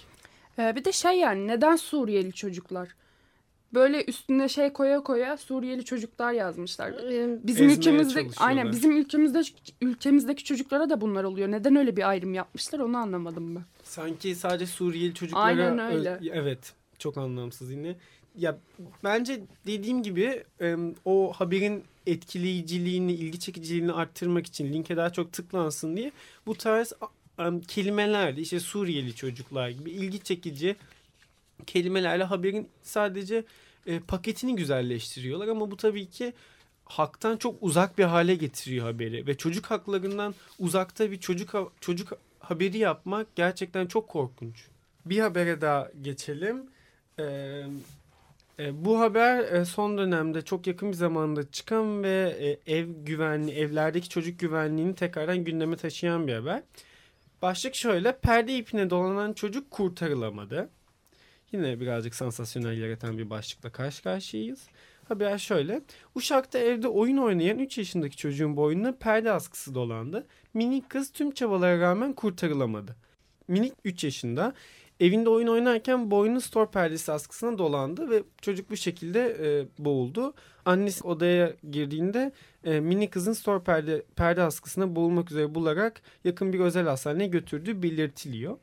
E, 0.59 0.75
bir 0.75 0.85
de 0.85 0.91
şey 0.91 1.11
yani 1.11 1.47
neden 1.47 1.75
Suriyeli 1.75 2.33
çocuklar? 2.33 2.89
Böyle 3.73 4.05
üstüne 4.05 4.49
şey 4.49 4.73
koya 4.73 5.03
koya 5.03 5.37
Suriyeli 5.37 5.85
çocuklar 5.85 6.31
yazmışlar. 6.33 6.91
Ee, 6.91 7.39
Bizim 7.43 7.69
Ezmeye 7.69 7.77
ülkemizde 8.01 8.27
aynen 8.37 8.71
bizim 8.71 8.97
ülkemizde 8.97 9.41
ülkemizdeki 9.81 10.43
çocuklara 10.43 10.89
da 10.89 11.01
bunlar 11.01 11.23
oluyor. 11.23 11.51
Neden 11.51 11.75
öyle 11.75 11.97
bir 11.97 12.09
ayrım 12.09 12.33
yapmışlar 12.33 12.79
onu 12.79 12.97
anlamadım 12.97 13.55
ben. 13.55 13.63
Sanki 13.83 14.35
sadece 14.35 14.65
Suriyeli 14.65 15.13
çocuklara... 15.13 15.45
Aynen 15.45 15.79
öyle. 15.79 16.09
ö- 16.13 16.19
Evet. 16.33 16.73
Çok 16.99 17.17
anlamsız 17.17 17.71
yine. 17.71 17.95
Ya 18.37 18.57
bence 19.03 19.39
dediğim 19.67 20.03
gibi 20.03 20.43
o 21.05 21.33
haberin 21.33 21.83
etkileyiciliğini, 22.07 23.13
ilgi 23.13 23.39
çekiciliğini 23.39 23.91
arttırmak 23.91 24.45
için 24.47 24.73
linke 24.73 24.97
daha 24.97 25.09
çok 25.09 25.31
tıklansın 25.33 25.97
diye 25.97 26.11
bu 26.45 26.55
tarz 26.55 26.93
kelimelerle 27.67 28.41
işte 28.41 28.59
Suriyeli 28.59 29.15
çocuklar 29.15 29.69
gibi 29.69 29.91
ilgi 29.91 30.19
çekici 30.19 30.75
kelimelerle 31.67 32.23
haberin 32.23 32.69
sadece 32.81 33.43
e, 33.87 33.99
paketini 33.99 34.55
güzelleştiriyorlar 34.55 35.47
ama 35.47 35.71
bu 35.71 35.77
tabii 35.77 36.09
ki 36.09 36.33
haktan 36.85 37.37
çok 37.37 37.55
uzak 37.61 37.97
bir 37.97 38.03
hale 38.03 38.35
getiriyor 38.35 38.85
haberi 38.85 39.27
ve 39.27 39.37
çocuk 39.37 39.65
haklarından 39.65 40.35
uzakta 40.59 41.11
bir 41.11 41.19
çocuk 41.19 41.53
ha- 41.53 41.69
çocuk 41.81 42.13
haberi 42.39 42.77
yapmak 42.77 43.35
gerçekten 43.35 43.85
çok 43.87 44.07
korkunç. 44.07 44.67
Bir 45.05 45.19
habere 45.19 45.61
daha 45.61 45.89
geçelim. 46.01 46.63
Ee, 47.19 47.63
e, 48.59 48.85
bu 48.85 48.99
haber 48.99 49.39
e, 49.53 49.65
son 49.65 49.97
dönemde 49.97 50.41
çok 50.41 50.67
yakın 50.67 50.89
bir 50.89 50.97
zamanda 50.97 51.51
çıkan 51.51 52.03
ve 52.03 52.37
e, 52.67 52.73
ev 52.77 52.87
güvenliği, 53.05 53.57
evlerdeki 53.57 54.09
çocuk 54.09 54.39
güvenliğini 54.39 54.95
tekrardan 54.95 55.37
gündeme 55.43 55.75
taşıyan 55.75 56.27
bir 56.27 56.33
haber. 56.33 56.63
Başlık 57.41 57.75
şöyle, 57.75 58.17
perde 58.17 58.57
ipine 58.57 58.89
dolanan 58.89 59.33
çocuk 59.33 59.71
kurtarılamadı. 59.71 60.69
Yine 61.51 61.79
birazcık 61.79 62.15
sansasyonel 62.15 62.77
yaratan 62.77 63.17
bir 63.17 63.29
başlıkla 63.29 63.71
karşı 63.71 64.03
karşıyayız. 64.03 64.67
Haber 65.07 65.37
şöyle, 65.37 65.81
Uşak'ta 66.15 66.59
evde 66.59 66.87
oyun 66.87 67.17
oynayan 67.17 67.59
3 67.59 67.77
yaşındaki 67.77 68.17
çocuğun 68.17 68.57
boynuna 68.57 68.91
perde 68.91 69.31
askısı 69.31 69.75
dolandı. 69.75 70.27
Minik 70.53 70.89
kız 70.89 71.11
tüm 71.11 71.31
çabalara 71.31 71.79
rağmen 71.79 72.13
kurtarılamadı. 72.13 72.95
Minik 73.47 73.73
3 73.85 74.03
yaşında 74.03 74.53
evinde 74.99 75.29
oyun 75.29 75.47
oynarken 75.47 76.11
boynu 76.11 76.41
store 76.41 76.69
perdesi 76.71 77.11
askısına 77.11 77.57
dolandı 77.57 78.09
ve 78.09 78.23
çocuk 78.41 78.69
bu 78.69 78.77
şekilde 78.77 79.37
e, 79.39 79.65
boğuldu. 79.85 80.33
Annesi 80.65 81.03
odaya 81.07 81.53
girdiğinde 81.71 82.31
e, 82.63 82.79
mini 82.79 83.09
kızın 83.09 83.33
store 83.33 83.63
perde, 83.63 84.03
perde 84.15 84.43
askısına 84.43 84.95
boğulmak 84.95 85.31
üzere 85.31 85.55
bularak 85.55 86.01
yakın 86.23 86.53
bir 86.53 86.59
özel 86.59 86.85
hastaneye 86.87 87.27
götürdüğü 87.27 87.83
belirtiliyor. 87.83 88.57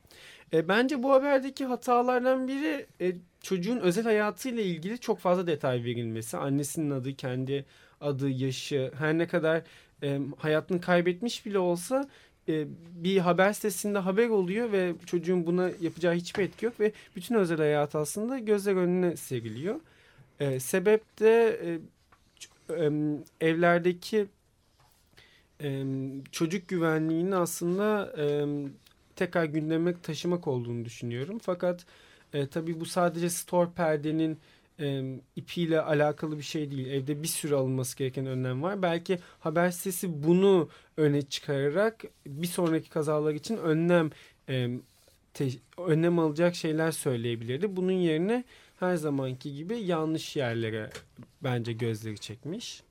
E, 0.53 0.69
bence 0.69 1.03
bu 1.03 1.13
haberdeki 1.13 1.65
hatalardan 1.65 2.49
biri 2.49 2.87
e, 3.01 3.13
çocuğun 3.41 3.79
özel 3.79 4.05
hayatıyla 4.05 4.63
ilgili 4.63 4.99
çok 4.99 5.19
fazla 5.19 5.47
detay 5.47 5.85
verilmesi. 5.85 6.37
Annesinin 6.37 6.91
adı, 6.91 7.15
kendi 7.15 7.65
adı, 8.01 8.31
yaşı 8.31 8.93
her 8.99 9.19
ne 9.19 9.27
kadar 9.27 9.63
e, 10.03 10.21
hayatını 10.39 10.81
kaybetmiş 10.81 11.47
bile 11.47 11.59
olsa 11.59 12.09
e, 12.49 12.67
bir 12.95 13.19
haber 13.19 13.53
sitesinde 13.53 13.99
haber 13.99 14.29
oluyor 14.29 14.73
ve 14.73 14.93
çocuğun 15.07 15.47
buna 15.47 15.71
yapacağı 15.81 16.15
hiçbir 16.15 16.43
etki 16.43 16.65
yok 16.65 16.81
ve 16.81 16.93
bütün 17.17 17.35
özel 17.35 17.59
hayatı 17.59 17.99
aslında 17.99 18.39
gözler 18.39 18.75
önüne 18.75 19.17
seriliyor. 19.17 19.81
E, 20.41 20.61
sebep 20.61 21.21
de 21.21 21.61
e, 21.65 22.91
evlerdeki 23.41 24.27
çocuk 26.33 26.69
güvenliğini 26.69 27.37
aslında 27.37 28.15
tekrar 29.19 29.45
gündeme 29.45 30.01
taşımak 30.03 30.49
olduğunu 30.49 30.85
düşünüyorum. 30.85 31.39
Fakat 31.43 31.87
e, 32.33 32.47
tabii 32.47 32.81
bu 32.81 32.87
sadece 32.87 33.31
store 33.31 33.71
perdenin 33.77 34.39
e, 34.81 35.15
ipiyle 35.37 35.81
alakalı 35.81 36.39
bir 36.39 36.43
şey 36.43 36.71
değil. 36.71 36.87
Evde 36.87 37.23
bir 37.23 37.29
sürü 37.29 37.55
alınması 37.55 37.97
gereken 37.97 38.27
önlem 38.27 38.63
var. 38.63 38.83
Belki 38.83 39.19
haber 39.41 39.71
sitesi 39.71 40.23
bunu 40.23 40.69
öne 40.97 41.23
çıkararak 41.23 42.05
bir 42.27 42.47
sonraki 42.47 42.91
kazalar 42.91 43.35
için 43.35 43.57
önlem 43.57 44.11
e, 44.49 44.69
te- 45.35 45.49
önlem 45.79 46.19
alacak 46.19 46.55
şeyler 46.55 46.91
söyleyebilirdi. 46.91 47.77
Bunun 47.77 47.93
yerine 47.93 48.45
her 48.81 48.97
zamanki 48.97 49.55
gibi 49.55 49.79
yanlış 49.79 50.37
yerlere 50.37 50.91
bence 51.43 51.73
gözleri 51.73 52.19
çekmiş. 52.19 52.83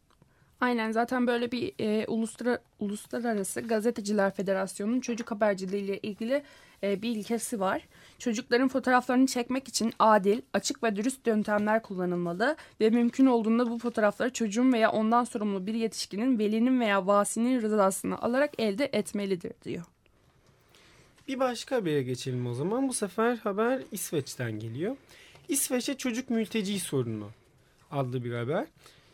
Aynen 0.62 0.92
zaten 0.92 1.28
böyle 1.28 1.52
bir 1.52 1.74
e, 1.80 2.06
uluslara, 2.08 2.60
Uluslararası 2.80 3.62
Gazeteciler 3.62 4.34
Federasyonu'nun 4.34 5.00
çocuk 5.00 5.32
haberciliği 5.32 5.84
ile 5.84 5.98
ilgili 5.98 6.44
e, 6.84 7.02
bir 7.02 7.10
ilkesi 7.10 7.60
var. 7.60 7.88
Çocukların 8.20 8.68
fotoğraflarını 8.68 9.28
çekmek 9.28 9.68
için 9.68 9.94
adil, 10.00 10.42
açık 10.54 10.84
ve 10.84 10.96
dürüst 10.96 11.28
yöntemler 11.28 11.82
kullanılmalı 11.84 12.56
ve 12.82 12.90
mümkün 12.90 13.26
olduğunda 13.26 13.70
bu 13.70 13.80
fotoğrafları 13.80 14.34
çocuğun 14.34 14.74
veya 14.74 14.92
ondan 14.92 15.24
sorumlu 15.24 15.68
bir 15.68 15.74
yetişkinin 15.74 16.40
velinin 16.40 16.80
veya 16.80 17.08
vasinin 17.08 17.62
rızasını 17.62 18.22
alarak 18.22 18.52
elde 18.60 18.90
etmelidir 18.94 19.52
diyor. 19.64 19.84
Bir 21.28 21.40
başka 21.40 21.76
habere 21.76 22.04
geçelim 22.04 22.48
o 22.48 22.54
zaman. 22.54 22.90
Bu 22.90 22.94
sefer 22.94 23.36
haber 23.36 23.82
İsveç'ten 23.92 24.60
geliyor. 24.60 24.96
İsveç'e 25.50 25.98
çocuk 25.98 26.30
mülteci 26.30 26.80
sorunu 26.80 27.30
adlı 27.92 28.24
bir 28.24 28.34
haber. 28.34 28.68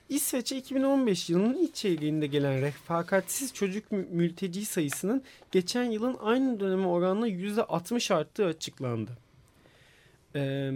İsveç'e 0.09 0.57
2015 0.57 1.29
yılının 1.29 1.57
ilk 1.57 1.75
çeyreğinde 1.75 2.27
gelen 2.27 2.61
refakatsiz 2.61 3.53
çocuk 3.53 3.91
mü- 3.91 4.07
mülteci 4.11 4.65
sayısının 4.65 5.23
geçen 5.51 5.83
yılın 5.83 6.17
aynı 6.21 6.59
döneme 6.59 6.87
oranla 6.87 7.27
%60 7.27 8.13
arttığı 8.13 8.45
açıklandı. 8.45 9.11
Ee, 10.35 10.71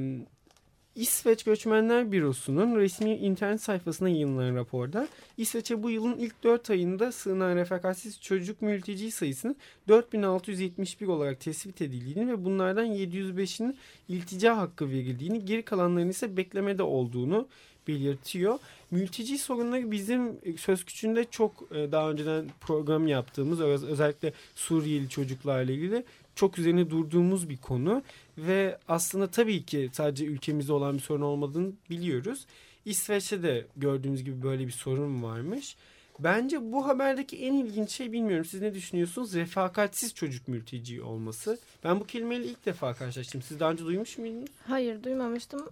İsveç 0.95 1.43
Göçmenler 1.43 2.11
Bürosu'nun 2.11 2.75
resmi 2.75 3.15
internet 3.15 3.61
sayfasına 3.61 4.09
yayınlanan 4.09 4.55
raporda 4.55 5.07
İsveç'e 5.37 5.83
bu 5.83 5.89
yılın 5.89 6.17
ilk 6.17 6.43
4 6.43 6.69
ayında 6.69 7.11
sığınan 7.11 7.55
refakatsiz 7.55 8.21
çocuk 8.21 8.61
mülteci 8.61 9.11
sayısının 9.11 9.55
4671 9.87 11.07
olarak 11.07 11.39
tespit 11.39 11.81
edildiğini 11.81 12.31
ve 12.31 12.45
bunlardan 12.45 12.85
705'inin 12.85 13.77
iltica 14.09 14.57
hakkı 14.57 14.89
verildiğini, 14.89 15.45
geri 15.45 15.61
kalanların 15.65 16.09
ise 16.09 16.37
beklemede 16.37 16.83
olduğunu 16.83 17.47
belirtiyor. 17.87 18.59
Mülteci 18.91 19.37
sorunları 19.37 19.91
bizim 19.91 20.39
söz 20.57 20.85
küçüğünde 20.85 21.25
çok 21.31 21.51
e, 21.71 21.91
daha 21.91 22.11
önceden 22.11 22.45
program 22.61 23.07
yaptığımız 23.07 23.61
özellikle 23.61 24.33
Suriyeli 24.55 25.09
çocuklarla 25.09 25.71
ilgili 25.71 26.03
çok 26.35 26.59
üzerine 26.59 26.89
durduğumuz 26.89 27.49
bir 27.49 27.57
konu 27.57 28.03
ve 28.37 28.77
aslında 28.87 29.27
tabii 29.27 29.63
ki 29.63 29.89
sadece 29.93 30.25
ülkemizde 30.25 30.73
olan 30.73 30.95
bir 30.95 31.01
sorun 31.01 31.21
olmadığını 31.21 31.71
biliyoruz. 31.89 32.45
İsveç'te 32.85 33.43
de 33.43 33.65
gördüğümüz 33.77 34.23
gibi 34.23 34.43
böyle 34.43 34.67
bir 34.67 34.71
sorun 34.71 35.23
varmış. 35.23 35.75
Bence 36.19 36.71
bu 36.71 36.87
haberdeki 36.87 37.37
en 37.37 37.53
ilginç 37.53 37.89
şey 37.89 38.11
bilmiyorum 38.11 38.45
siz 38.45 38.61
ne 38.61 38.73
düşünüyorsunuz? 38.73 39.35
Refakatsiz 39.35 40.13
çocuk 40.13 40.47
mülteci 40.47 41.01
olması. 41.01 41.59
Ben 41.83 41.99
bu 41.99 42.05
kelimeyle 42.05 42.45
ilk 42.45 42.65
defa 42.65 42.93
karşılaştım. 42.93 43.41
Siz 43.41 43.59
daha 43.59 43.71
önce 43.71 43.85
duymuş 43.85 44.17
muydunuz? 44.17 44.49
Hayır 44.67 45.03
duymamıştım. 45.03 45.69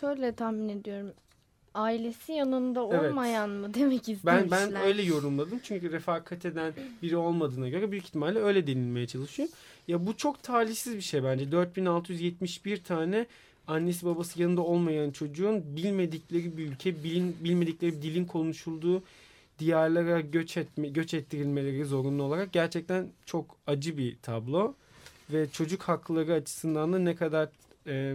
Şöyle 0.00 0.34
tahmin 0.34 0.68
ediyorum 0.68 1.12
ailesi 1.74 2.32
yanında 2.32 2.82
olmayan 2.82 3.50
evet. 3.50 3.60
mı 3.60 3.74
demek 3.74 4.08
istemişler. 4.08 4.50
Ben 4.50 4.74
ben 4.74 4.82
öyle 4.82 5.02
yorumladım. 5.02 5.60
Çünkü 5.62 5.92
refakat 5.92 6.44
eden 6.44 6.72
biri 7.02 7.16
olmadığına 7.16 7.68
göre 7.68 7.90
büyük 7.90 8.04
ihtimalle 8.04 8.38
öyle 8.38 8.66
denilmeye 8.66 9.06
çalışıyor. 9.06 9.48
Ya 9.88 10.06
bu 10.06 10.16
çok 10.16 10.42
talihsiz 10.42 10.96
bir 10.96 11.00
şey 11.00 11.24
bence. 11.24 11.52
4671 11.52 12.84
tane 12.84 13.26
annesi 13.66 14.06
babası 14.06 14.42
yanında 14.42 14.60
olmayan 14.60 15.10
çocuğun 15.10 15.76
bilmedikleri 15.76 16.56
bir 16.56 16.66
ülke, 16.66 17.04
bilin, 17.04 17.36
bilmedikleri 17.40 17.96
bir 17.96 18.02
dilin 18.02 18.24
konuşulduğu 18.24 19.02
diyarlara 19.58 20.20
göç 20.20 20.56
etme 20.56 20.88
göç 20.88 21.14
ettirilmeleri 21.14 21.84
zorunlu 21.84 22.22
olarak 22.22 22.52
gerçekten 22.52 23.08
çok 23.26 23.56
acı 23.66 23.98
bir 23.98 24.16
tablo 24.22 24.74
ve 25.32 25.46
çocuk 25.52 25.82
hakları 25.82 26.32
açısından 26.32 26.92
da 26.92 26.98
ne 26.98 27.16
kadar 27.16 27.48
e, 27.86 28.14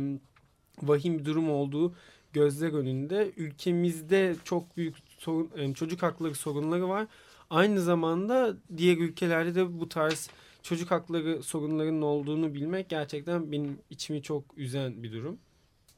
vahim 0.84 1.20
bir 1.20 1.26
durum 1.26 1.52
olduğu 1.52 1.94
gözler 2.34 2.74
önünde. 2.74 3.32
Ülkemizde 3.38 4.36
çok 4.44 4.78
büyük 4.78 4.96
sorun, 5.18 5.74
çocuk 5.74 6.04
hakları 6.04 6.36
sorunları 6.36 6.90
var. 6.90 7.08
Aynı 7.50 7.82
zamanda 7.82 8.58
diğer 8.78 8.98
ülkelerde 8.98 9.56
de 9.56 9.80
bu 9.80 9.90
tarz 9.90 10.30
çocuk 10.64 10.92
hakları 10.92 11.44
sorunlarının 11.44 12.02
olduğunu 12.02 12.54
bilmek 12.54 12.90
gerçekten 12.90 13.52
benim 13.52 13.80
içimi 13.90 14.22
çok 14.22 14.44
üzen 14.58 15.04
bir 15.04 15.12
durum. 15.12 15.40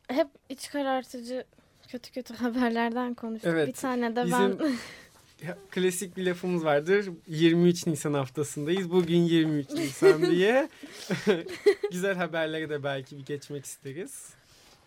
Hep 0.08 0.28
iç 0.50 0.70
karartıcı 0.70 1.46
kötü 1.88 2.12
kötü 2.12 2.34
haberlerden 2.44 3.14
konuştuk. 3.14 3.52
Evet, 3.54 3.68
bir 3.68 3.74
tane 3.74 4.16
de 4.16 4.26
bizim 4.26 4.60
ben... 5.44 5.56
klasik 5.72 6.18
bir 6.18 6.26
lafımız 6.26 6.66
vardır. 6.66 7.10
23 7.28 7.88
Nisan 7.88 8.14
haftasındayız. 8.14 8.92
Bugün 8.92 9.18
23 9.18 9.72
Nisan 9.72 10.22
diye. 10.22 10.70
Güzel 11.92 12.16
haberlere 12.16 12.70
de 12.70 12.84
belki 12.84 13.18
bir 13.18 13.26
geçmek 13.26 13.66
isteriz. 13.66 14.39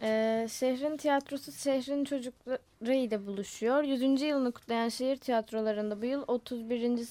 Ee, 0.04 0.46
şehrin 0.50 0.96
tiyatrosu 0.96 1.52
şehrin 1.52 2.04
çocukları 2.04 2.94
ile 2.94 3.26
buluşuyor. 3.26 3.82
100. 3.82 4.22
yılını 4.22 4.52
kutlayan 4.52 4.88
şehir 4.88 5.16
tiyatrolarında 5.16 6.02
bu 6.02 6.06
yıl 6.06 6.24
31. 6.26 7.08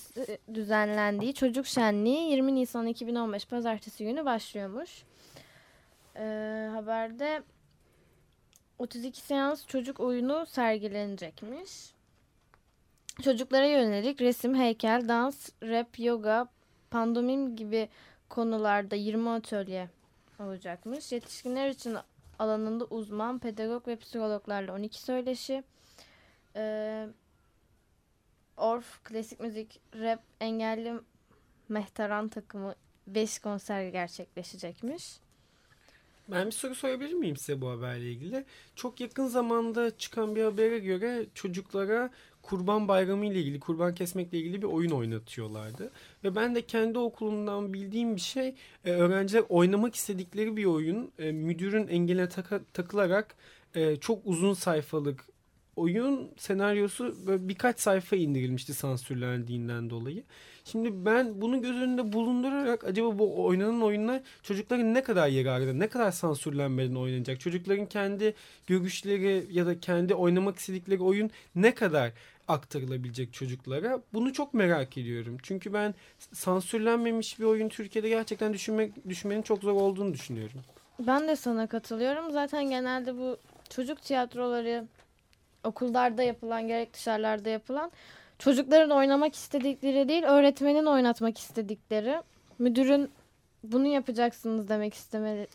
düzenlendiği 0.54 1.34
çocuk 1.34 1.66
şenliği 1.66 2.32
20 2.32 2.56
Nisan 2.56 2.88
2015 2.88 3.46
pazartesi 3.46 4.06
günü 4.06 4.26
başlıyormuş. 4.26 5.04
Ee, 6.16 6.70
haberde 6.72 7.44
32 8.80 9.22
seans 9.22 9.68
çocuk 9.68 10.00
oyunu 10.00 10.46
sergilenecekmiş. 10.46 11.94
Çocuklara 13.24 13.66
yönelik 13.66 14.22
resim, 14.22 14.56
heykel, 14.56 15.08
dans, 15.08 15.50
rap, 15.64 16.00
yoga, 16.00 16.48
pandomim 16.90 17.56
gibi 17.56 17.90
konularda 18.30 18.96
20 18.96 19.30
atölye 19.30 19.90
olacakmış. 20.40 21.12
Yetişkinler 21.12 21.70
için 21.70 21.98
alanında 22.42 22.86
uzman 22.86 23.40
pedagog 23.40 23.88
ve 23.88 23.96
psikologlarla 23.96 24.74
12 24.74 25.02
söyleşi. 25.02 25.64
Ee, 26.56 27.08
Orf, 28.58 29.04
klasik 29.04 29.40
müzik, 29.40 29.82
rap, 29.96 30.20
engelli 30.40 30.94
mehteran 31.70 32.28
takımı 32.28 32.76
5 33.08 33.40
konser 33.40 33.90
gerçekleşecekmiş. 33.90 35.20
Ben 36.28 36.46
bir 36.46 36.52
soru 36.52 36.76
sorabilir 36.76 37.14
miyim 37.14 37.38
size 37.38 37.62
bu 37.62 37.70
haberle 37.70 38.12
ilgili? 38.12 38.46
Çok 38.76 39.00
yakın 39.02 39.28
zamanda 39.28 39.98
çıkan 39.98 40.36
bir 40.36 40.44
habere 40.44 40.80
göre 40.80 41.26
çocuklara 41.36 42.10
Kurban 42.42 42.88
Bayramı 42.88 43.26
ile 43.26 43.40
ilgili, 43.40 43.60
kurban 43.60 43.96
kesmekle 43.96 44.38
ilgili 44.38 44.62
bir 44.62 44.68
oyun 44.68 44.92
oynatıyorlardı. 44.92 45.92
Ve 46.24 46.36
ben 46.36 46.56
de 46.56 46.62
kendi 46.62 47.00
okulumdan 47.00 47.74
bildiğim 47.74 48.16
bir 48.16 48.22
şey, 48.22 48.56
e, 48.86 48.92
öğrenciler 48.92 49.44
oynamak 49.50 49.96
istedikleri 49.96 50.58
bir 50.58 50.66
oyun 50.66 51.12
e, 51.20 51.32
müdürün 51.32 51.88
engeline 51.88 52.30
taka, 52.30 52.62
takılarak 52.74 53.36
e, 53.76 53.96
çok 53.96 54.20
uzun 54.26 54.54
sayfalık 54.54 55.31
oyun 55.76 56.32
senaryosu 56.38 57.16
böyle 57.28 57.50
birkaç 57.50 57.80
sayfa 57.80 58.16
indirilmişti 58.16 58.74
sansürlendiğinden 58.74 59.90
dolayı. 59.90 60.24
Şimdi 60.66 61.06
ben 61.06 61.42
bunu 61.42 61.62
göz 61.62 61.76
önünde 61.76 62.14
bulundurarak 62.14 62.84
acaba 62.84 63.20
bu 63.20 63.46
oynanan 63.46 63.82
oyunlar 63.82 64.22
çocukların 64.44 64.94
ne 64.94 65.04
kadar 65.04 65.28
yararlı, 65.28 65.80
ne 65.80 65.88
kadar 65.88 66.12
sansürlenmeden 66.12 66.96
oynanacak? 66.96 67.40
Çocukların 67.40 67.86
kendi 67.86 68.34
görüşleri 68.68 69.48
ya 69.52 69.66
da 69.66 69.80
kendi 69.80 70.16
oynamak 70.16 70.58
istedikleri 70.58 71.04
oyun 71.04 71.32
ne 71.56 71.76
kadar 71.76 72.12
aktarılabilecek 72.48 73.34
çocuklara? 73.34 74.02
Bunu 74.14 74.34
çok 74.34 74.54
merak 74.54 74.98
ediyorum. 74.98 75.38
Çünkü 75.44 75.74
ben 75.74 75.94
sansürlenmemiş 76.34 77.40
bir 77.40 77.46
oyun 77.46 77.70
Türkiye'de 77.70 78.10
gerçekten 78.10 78.54
düşünmek 78.54 79.10
düşünmenin 79.10 79.42
çok 79.42 79.62
zor 79.62 79.74
olduğunu 79.74 80.14
düşünüyorum. 80.14 80.62
Ben 81.00 81.28
de 81.28 81.36
sana 81.36 81.68
katılıyorum. 81.68 82.32
Zaten 82.32 82.70
genelde 82.70 83.18
bu 83.18 83.38
çocuk 83.70 84.02
tiyatroları 84.02 84.88
okullarda 85.64 86.24
yapılan 86.24 86.68
gerek 86.68 86.94
dışarılarda 86.94 87.50
yapılan 87.50 87.92
çocukların 88.40 88.90
oynamak 88.90 89.36
istedikleri 89.36 90.08
değil 90.08 90.24
öğretmenin 90.24 90.86
oynatmak 90.86 91.38
istedikleri 91.38 92.22
müdürün 92.60 93.10
bunu 93.64 93.88
yapacaksınız 93.88 94.70
demek 94.70 94.94
isteme 94.94 95.48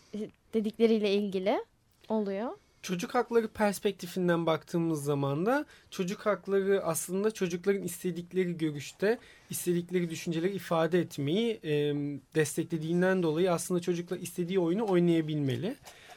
dedikleriyle 0.55 1.15
ilgili 1.15 1.65
oluyor. 2.09 2.51
Çocuk 2.83 3.15
hakları 3.15 3.49
perspektifinden 3.49 4.47
baktığımız 4.47 5.05
zaman 5.05 5.47
da 5.47 5.65
çocuk 5.91 6.27
hakları 6.27 6.85
aslında 6.85 7.31
çocukların 7.31 7.83
istedikleri 7.83 8.59
görüşte, 8.59 9.19
istedikleri 9.51 10.11
düşünceleri 10.11 10.53
ifade 10.53 11.01
etmeyi 11.01 11.61
e, 11.65 11.95
desteklediğinden 12.35 13.23
dolayı 13.23 13.53
aslında 13.53 13.81
çocuklar 13.81 14.19
istediği 14.19 14.59
oyunu 14.59 14.87
oynayabilmeli. 14.89 15.77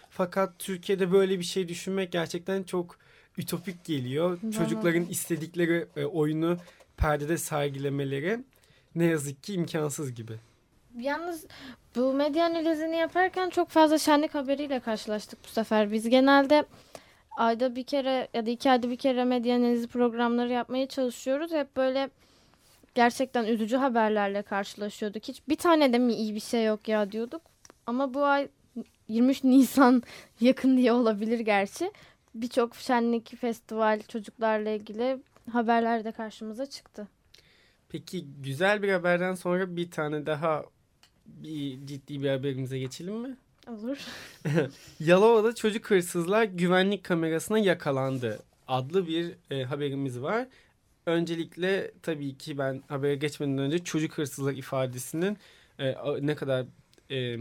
Fakat 0.10 0.60
Türkiye'de 0.60 1.12
böyle 1.12 1.40
bir 1.40 1.44
şey 1.44 1.68
düşünmek 1.68 2.12
gerçekten 2.12 2.64
çok 2.64 2.98
ütopik 3.40 3.86
geliyor. 3.86 4.38
Tamam. 4.42 4.52
Çocukların 4.52 5.06
istedikleri 5.06 5.88
e, 5.96 6.06
oyunu 6.06 6.58
perdede 6.98 7.38
sergilemeleri 7.38 8.40
ne 8.96 9.06
yazık 9.06 9.44
ki 9.44 9.54
imkansız 9.54 10.14
gibi. 10.14 10.34
Yalnız 10.98 11.46
bu 11.96 12.14
medya 12.14 12.46
analizini 12.46 12.96
yaparken 12.96 13.50
çok 13.50 13.70
fazla 13.70 13.98
şenlik 13.98 14.36
haberiyle 14.36 14.80
karşılaştık 14.80 15.40
bu 15.44 15.48
sefer. 15.48 15.92
Biz 15.92 16.10
genelde 16.10 16.66
ayda 17.38 17.76
bir 17.76 17.84
kere 17.84 18.28
ya 18.34 18.46
da 18.46 18.50
iki 18.50 18.72
ayda 18.72 18.90
bir 18.90 18.98
kere 18.98 19.24
medya 19.24 19.56
analizi 19.56 19.88
programları 19.88 20.52
yapmaya 20.52 20.88
çalışıyoruz. 20.88 21.52
Hep 21.52 21.78
böyle 21.78 22.10
gerçekten 22.96 23.46
üzücü 23.46 23.78
haberlerle 23.78 24.42
karşılaşıyorduk. 24.42 25.28
Hiç 25.28 25.42
bir 25.48 25.56
tane 25.56 25.94
de 25.94 25.98
mi 25.98 26.14
iyi 26.14 26.36
bir 26.36 26.40
şey 26.40 26.66
yok 26.66 26.88
ya 26.88 27.12
diyorduk. 27.12 27.42
Ama 27.88 28.14
bu 28.14 28.24
ay 28.26 28.48
23 29.08 29.44
Nisan 29.44 30.04
yakın 30.42 30.78
diye 30.78 30.92
olabilir 30.92 31.40
gerçi 31.40 31.92
birçok 32.36 32.76
şenlik, 32.76 33.38
festival 33.38 34.02
çocuklarla 34.08 34.70
ilgili 34.70 35.18
haberler 35.52 36.04
de 36.04 36.12
karşımıza 36.12 36.66
çıktı. 36.66 37.08
Peki 37.90 38.26
güzel 38.44 38.82
bir 38.82 38.92
haberden 38.92 39.36
sonra 39.36 39.76
bir 39.76 39.92
tane 39.92 40.26
daha 40.26 40.66
bir 41.26 41.88
ciddi 41.88 42.24
bir 42.24 42.30
haberimize 42.30 42.80
geçelim 42.80 43.16
mi? 43.16 43.38
Olur. 43.68 43.98
Yalova'da 45.00 45.56
çocuk 45.56 45.92
hırsızlar 45.92 46.44
güvenlik 46.44 47.04
kamerasına 47.04 47.60
yakalandı 47.60 48.40
adlı 48.68 49.08
bir 49.08 49.36
e, 49.52 49.64
haberimiz 49.64 50.22
var. 50.22 50.48
Öncelikle 51.06 51.92
tabii 52.02 52.38
ki 52.38 52.58
ben 52.58 52.84
habere 52.88 53.16
geçmeden 53.16 53.58
önce 53.58 53.84
çocuk 53.84 54.18
hırsızlar 54.18 54.54
ifadesinin 54.54 55.38
e, 55.80 55.96
ne 56.22 56.36
kadar 56.36 56.66
e, 57.12 57.38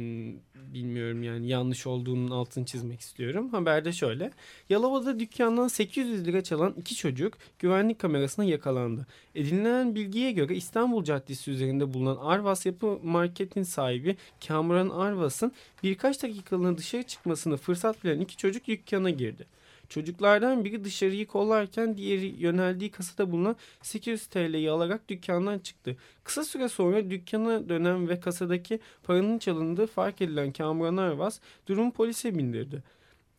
bilmiyorum 0.74 1.22
yani 1.22 1.48
yanlış 1.48 1.86
olduğunun 1.86 2.30
altını 2.30 2.64
çizmek 2.64 3.00
istiyorum. 3.00 3.48
Haberde 3.48 3.92
şöyle. 3.92 4.30
Yalova'da 4.68 5.20
dükkandan 5.20 5.68
800 5.68 6.26
lira 6.26 6.42
çalan 6.42 6.74
iki 6.76 6.94
çocuk 6.94 7.34
güvenlik 7.58 7.98
kamerasına 7.98 8.44
yakalandı. 8.44 9.06
Edinilen 9.34 9.94
bilgiye 9.94 10.32
göre 10.32 10.56
İstanbul 10.56 11.04
Caddesi 11.04 11.50
üzerinde 11.50 11.94
bulunan 11.94 12.16
Arvas 12.16 12.66
Yapı 12.66 12.98
Market'in 13.02 13.62
sahibi 13.62 14.16
Kamuran 14.48 14.88
Arvas'ın 14.88 15.52
birkaç 15.82 16.22
dakikalığına 16.22 16.78
dışarı 16.78 17.02
çıkmasını 17.02 17.56
fırsat 17.56 18.04
bilen 18.04 18.20
iki 18.20 18.36
çocuk 18.36 18.66
dükkana 18.66 19.10
girdi. 19.10 19.57
Çocuklardan 19.88 20.64
biri 20.64 20.84
dışarıyı 20.84 21.26
kollarken 21.26 21.96
diğeri 21.96 22.26
yöneldiği 22.26 22.90
kasada 22.90 23.32
bulunan 23.32 23.56
800 23.82 24.26
TL'yi 24.26 24.70
alarak 24.70 25.08
dükkandan 25.08 25.58
çıktı. 25.58 25.96
Kısa 26.24 26.44
süre 26.44 26.68
sonra 26.68 27.10
dükkana 27.10 27.68
dönen 27.68 28.08
ve 28.08 28.20
kasadaki 28.20 28.80
paranın 29.02 29.38
çalındığı 29.38 29.86
fark 29.86 30.22
edilen 30.22 30.52
Kamuran 30.52 30.96
Arvas 30.96 31.40
durumu 31.66 31.92
polise 31.92 32.38
bindirdi. 32.38 32.82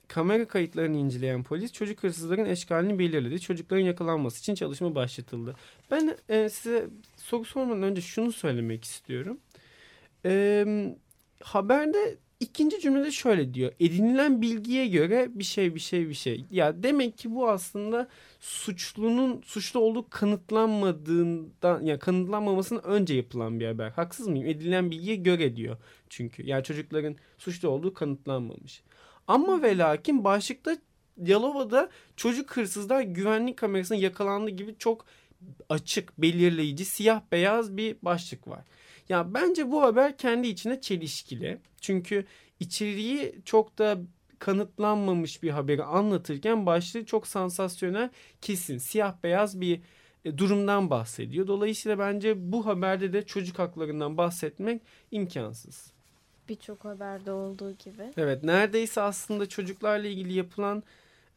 Kamera 0.08 0.48
kayıtlarını 0.48 0.98
inceleyen 0.98 1.44
polis 1.44 1.74
çocuk 1.74 2.04
hırsızların 2.04 2.46
eşkalini 2.46 3.00
belirledi. 3.00 3.40
Çocukların 3.40 3.84
yakalanması 3.84 4.40
için 4.40 4.56
çalışma 4.56 4.96
başlatıldı. 4.96 5.56
Ben 5.92 6.18
e, 6.30 6.50
size 6.50 6.88
soru 7.18 7.46
sormadan 7.46 7.84
önce 7.84 8.02
şunu 8.02 8.32
söylemek 8.32 8.84
istiyorum. 8.84 9.38
E, 10.26 10.66
haberde 11.44 12.18
ikinci 12.40 12.80
cümlede 12.80 13.12
şöyle 13.12 13.54
diyor. 13.54 13.72
Edinilen 13.80 14.42
bilgiye 14.42 14.88
göre 14.88 15.28
bir 15.32 15.44
şey 15.44 15.76
bir 15.76 15.80
şey 15.80 16.10
bir 16.10 16.14
şey. 16.14 16.46
Ya 16.52 16.84
demek 16.84 17.18
ki 17.18 17.36
bu 17.36 17.50
aslında 17.50 18.08
suçlunun 18.40 19.42
suçlu 19.46 19.80
olduğu 19.80 20.10
kanıtlanmadığından 20.10 21.84
ya 21.84 22.00
kanıtlanmamasının 22.00 22.84
önce 22.84 23.16
yapılan 23.16 23.60
bir 23.60 23.66
haber. 23.66 23.90
Haksız 23.90 24.28
mıyım? 24.28 24.48
Edinilen 24.48 24.92
bilgiye 24.92 25.16
göre 25.16 25.56
diyor. 25.56 25.78
Çünkü 26.10 26.46
yani 26.46 26.64
çocukların 26.64 27.16
suçlu 27.38 27.70
olduğu 27.70 27.94
kanıtlanmamış. 27.94 28.84
Ama 29.28 29.62
ve 29.62 29.78
lakin 29.78 30.24
başlıkta 30.24 30.78
Yalova'da 31.26 31.90
çocuk 32.16 32.58
hırsızlar 32.58 33.02
güvenlik 33.02 33.58
kamerasına 33.58 33.98
yakalandı 33.98 34.50
gibi 34.50 34.76
çok 34.80 35.06
açık, 35.70 36.22
belirleyici, 36.22 36.86
siyah 36.86 37.22
beyaz 37.32 37.78
bir 37.78 37.96
başlık 38.02 38.48
var. 38.48 38.66
Ya 39.10 39.34
bence 39.34 39.72
bu 39.72 39.82
haber 39.82 40.18
kendi 40.18 40.48
içine 40.48 40.82
çelişkili. 40.82 41.58
Çünkü 41.82 42.26
içeriği 42.60 43.42
çok 43.46 43.78
da 43.78 43.98
kanıtlanmamış 44.40 45.44
bir 45.44 45.50
haberi 45.50 45.84
anlatırken 45.84 46.66
başlığı 46.66 47.06
çok 47.06 47.28
sansasyonel, 47.28 48.10
kesin, 48.42 48.78
siyah 48.78 49.16
beyaz 49.24 49.62
bir 49.62 49.82
e, 50.26 50.38
durumdan 50.38 50.90
bahsediyor. 50.90 51.48
Dolayısıyla 51.48 52.00
bence 52.00 52.52
bu 52.52 52.66
haberde 52.66 53.14
de 53.14 53.26
çocuk 53.26 53.60
haklarından 53.60 54.18
bahsetmek 54.18 54.82
imkansız. 55.12 55.92
Birçok 56.50 56.86
haberde 56.86 57.32
olduğu 57.32 57.72
gibi. 57.72 58.14
Evet 58.18 58.44
neredeyse 58.44 59.02
aslında 59.02 59.50
çocuklarla 59.50 60.08
ilgili 60.08 60.34
yapılan 60.34 60.84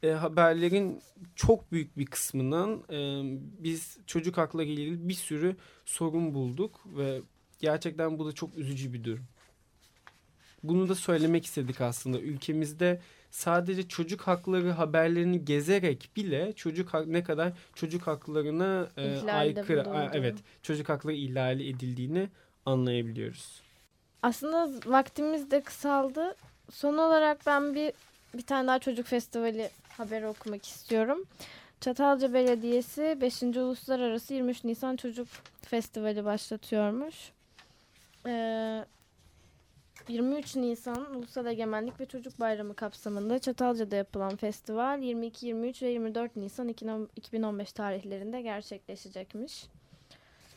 e, 0.03 0.11
haberlerin 0.11 1.01
çok 1.37 1.73
büyük 1.73 1.99
bir 1.99 2.07
kısmından 2.07 2.83
e, 2.91 3.23
biz 3.65 3.99
çocuk 4.07 4.39
hakları 4.39 4.67
ile 4.67 4.83
ilgili 4.83 5.09
bir 5.09 5.15
sürü 5.15 5.57
sorun 5.85 6.35
bulduk 6.35 6.81
ve 6.97 7.21
gerçekten 7.63 8.19
bu 8.19 8.27
da 8.27 8.33
çok 8.33 8.59
üzücü 8.59 8.93
bir 8.93 9.05
durum. 9.05 9.25
Bunu 10.63 10.89
da 10.89 10.95
söylemek 10.95 11.45
istedik 11.45 11.81
aslında. 11.81 12.19
Ülkemizde 12.19 13.01
sadece 13.31 13.89
çocuk 13.89 14.21
hakları 14.21 14.71
haberlerini 14.71 15.45
gezerek 15.45 16.11
bile 16.17 16.53
çocuk 16.53 16.95
ne 17.07 17.25
kadar 17.25 17.53
çocuk 17.75 18.07
haklarına 18.07 18.89
e, 18.97 19.31
aykırı 19.31 19.91
a, 19.91 20.11
evet 20.13 20.37
çocuk 20.63 20.89
hakları 20.89 21.15
ihlali 21.15 21.69
edildiğini 21.69 22.29
anlayabiliyoruz. 22.67 23.63
Aslında 24.23 24.71
vaktimiz 24.87 25.51
de 25.51 25.61
kısaldı. 25.63 26.35
Son 26.71 26.99
olarak 26.99 27.47
ben 27.47 27.75
bir 27.75 27.93
bir 28.35 28.43
tane 28.43 28.69
daha 28.69 28.79
çocuk 28.79 29.07
festivali 29.07 29.71
haberi 29.89 30.27
okumak 30.27 30.67
istiyorum. 30.67 31.25
Çatalca 31.81 32.35
Belediyesi 32.35 33.19
5. 33.21 33.43
Uluslararası 33.43 34.35
23 34.35 34.65
Nisan 34.65 34.97
Çocuk 34.97 35.29
Festivali 35.63 36.25
başlatıyormuş. 36.25 37.15
Ee, 38.27 38.85
23 40.09 40.57
Nisan 40.57 41.15
Ulusal 41.15 41.47
Egemenlik 41.47 42.01
ve 42.01 42.07
Çocuk 42.07 42.41
Bayramı 42.41 42.75
kapsamında 42.75 43.39
Çatalca'da 43.39 43.97
yapılan 43.97 44.37
festival 44.37 45.03
22, 45.03 45.47
23 45.47 45.83
ve 45.83 45.91
24 45.91 46.37
Nisan 46.37 46.69
2015 47.17 47.73
tarihlerinde 47.73 48.43
gerçekleşecekmiş. 48.43 49.65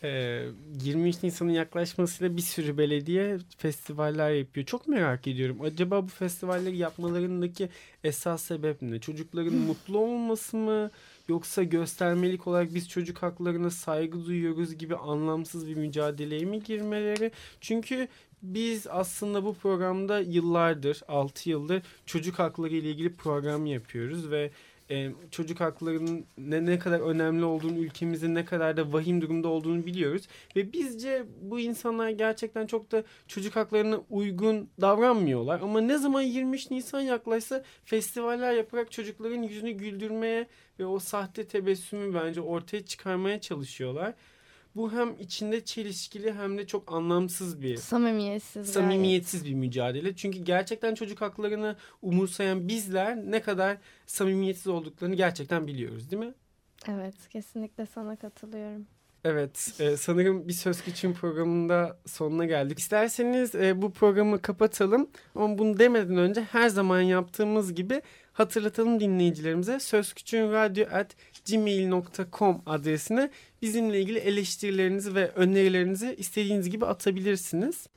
23 0.03 1.15
ee, 1.15 1.27
Nisan'ın 1.27 1.51
yaklaşmasıyla 1.51 2.37
bir 2.37 2.41
sürü 2.41 2.77
belediye 2.77 3.37
festivaller 3.57 4.31
yapıyor. 4.31 4.65
Çok 4.65 4.87
merak 4.87 5.27
ediyorum. 5.27 5.61
Acaba 5.61 6.03
bu 6.03 6.07
festivalleri 6.07 6.77
yapmalarındaki 6.77 7.69
esas 8.03 8.41
sebep 8.41 8.81
ne? 8.81 8.99
Çocukların 8.99 9.53
mutlu 9.67 9.97
olması 9.97 10.57
mı? 10.57 10.91
Yoksa 11.27 11.63
göstermelik 11.63 12.47
olarak 12.47 12.73
biz 12.73 12.89
çocuk 12.89 13.17
haklarına 13.23 13.69
saygı 13.69 14.25
duyuyoruz 14.25 14.77
gibi 14.77 14.95
anlamsız 14.95 15.67
bir 15.67 15.75
mücadeleye 15.75 16.45
mi 16.45 16.63
girmeleri? 16.63 17.31
Çünkü 17.61 18.07
biz 18.41 18.87
aslında 18.87 19.45
bu 19.45 19.53
programda 19.53 20.19
yıllardır, 20.19 21.01
6 21.07 21.49
yıldır 21.49 21.83
çocuk 22.05 22.39
hakları 22.39 22.75
ile 22.75 22.89
ilgili 22.89 23.13
program 23.13 23.65
yapıyoruz 23.65 24.31
ve 24.31 24.51
e, 24.91 25.11
çocuk 25.31 25.59
haklarının 25.59 26.25
ne, 26.37 26.65
ne 26.65 26.79
kadar 26.79 26.99
önemli 26.99 27.45
olduğunu, 27.45 27.77
ülkemizin 27.77 28.35
ne 28.35 28.45
kadar 28.45 28.77
da 28.77 28.93
vahim 28.93 29.21
durumda 29.21 29.47
olduğunu 29.47 29.85
biliyoruz. 29.85 30.27
Ve 30.55 30.73
bizce 30.73 31.25
bu 31.41 31.59
insanlar 31.59 32.09
gerçekten 32.09 32.67
çok 32.67 32.91
da 32.91 33.03
çocuk 33.27 33.55
haklarına 33.55 34.01
uygun 34.09 34.69
davranmıyorlar. 34.81 35.61
Ama 35.61 35.81
ne 35.81 35.97
zaman 35.97 36.21
23 36.21 36.71
Nisan 36.71 37.01
yaklaşsa 37.01 37.63
festivaller 37.85 38.53
yaparak 38.53 38.91
çocukların 38.91 39.41
yüzünü 39.41 39.71
güldürmeye 39.71 40.47
ve 40.79 40.85
o 40.85 40.99
sahte 40.99 41.47
tebessümü 41.47 42.13
bence 42.13 42.41
ortaya 42.41 42.85
çıkarmaya 42.85 43.41
çalışıyorlar. 43.41 44.13
Bu 44.75 44.91
hem 44.93 45.15
içinde 45.19 45.65
çelişkili 45.65 46.33
hem 46.33 46.57
de 46.57 46.67
çok 46.67 46.93
anlamsız 46.93 47.61
bir 47.61 47.77
samimiyetsiz 47.77 48.69
samimiyetsiz 48.69 49.43
gayet. 49.43 49.55
bir 49.55 49.59
mücadele. 49.59 50.15
Çünkü 50.15 50.39
gerçekten 50.39 50.95
çocuk 50.95 51.21
haklarını 51.21 51.75
umursayan 52.01 52.67
bizler 52.67 53.17
ne 53.17 53.41
kadar 53.41 53.77
samimiyetsiz 54.05 54.67
olduklarını 54.67 55.15
gerçekten 55.15 55.67
biliyoruz, 55.67 56.11
değil 56.11 56.23
mi? 56.23 56.33
Evet, 56.87 57.15
kesinlikle 57.29 57.85
sana 57.85 58.15
katılıyorum. 58.15 58.87
Evet, 59.23 59.73
e, 59.79 59.97
sanırım 59.97 60.47
bir 60.47 60.53
Söz 60.53 60.83
Güç'ün 60.83 61.13
programında 61.13 61.99
sonuna 62.05 62.45
geldik. 62.45 62.79
İsterseniz 62.79 63.55
e, 63.55 63.81
bu 63.81 63.91
programı 63.91 64.41
kapatalım 64.41 65.09
ama 65.35 65.57
bunu 65.57 65.79
demeden 65.79 66.17
önce 66.17 66.41
her 66.41 66.69
zaman 66.69 67.01
yaptığımız 67.01 67.73
gibi 67.75 68.01
hatırlatalım 68.35 68.99
dinleyicilerimize. 68.99 69.79
sözküçüğünradyo.gmail.com 69.79 72.61
adresine 72.65 73.29
bizimle 73.61 74.01
ilgili 74.01 74.19
eleştirilerinizi 74.19 75.15
ve 75.15 75.29
önerilerinizi 75.29 76.15
istediğiniz 76.17 76.69
gibi 76.69 76.85
atabilirsiniz. 76.85 77.87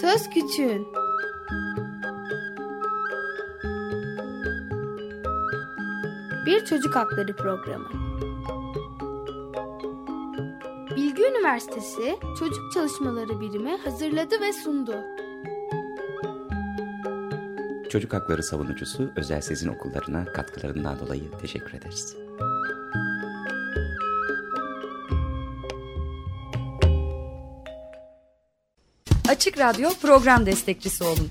Söz 0.00 0.30
Küçüğün 0.30 1.03
Bir 6.54 6.64
Çocuk 6.64 6.96
Hakları 6.96 7.36
Programı 7.36 7.88
Bilgi 10.96 11.22
Üniversitesi 11.22 12.18
Çocuk 12.38 12.72
Çalışmaları 12.74 13.40
Birimi 13.40 13.76
hazırladı 13.76 14.40
ve 14.40 14.52
sundu. 14.52 14.94
Çocuk 17.90 18.12
Hakları 18.12 18.42
Savunucusu 18.42 19.10
Özel 19.16 19.40
Sezin 19.40 19.68
Okullarına 19.68 20.24
katkılarından 20.24 20.98
dolayı 20.98 21.30
teşekkür 21.40 21.74
ederiz. 21.74 22.16
Açık 29.28 29.58
Radyo 29.58 29.90
program 30.02 30.46
destekçisi 30.46 31.04
olun 31.04 31.30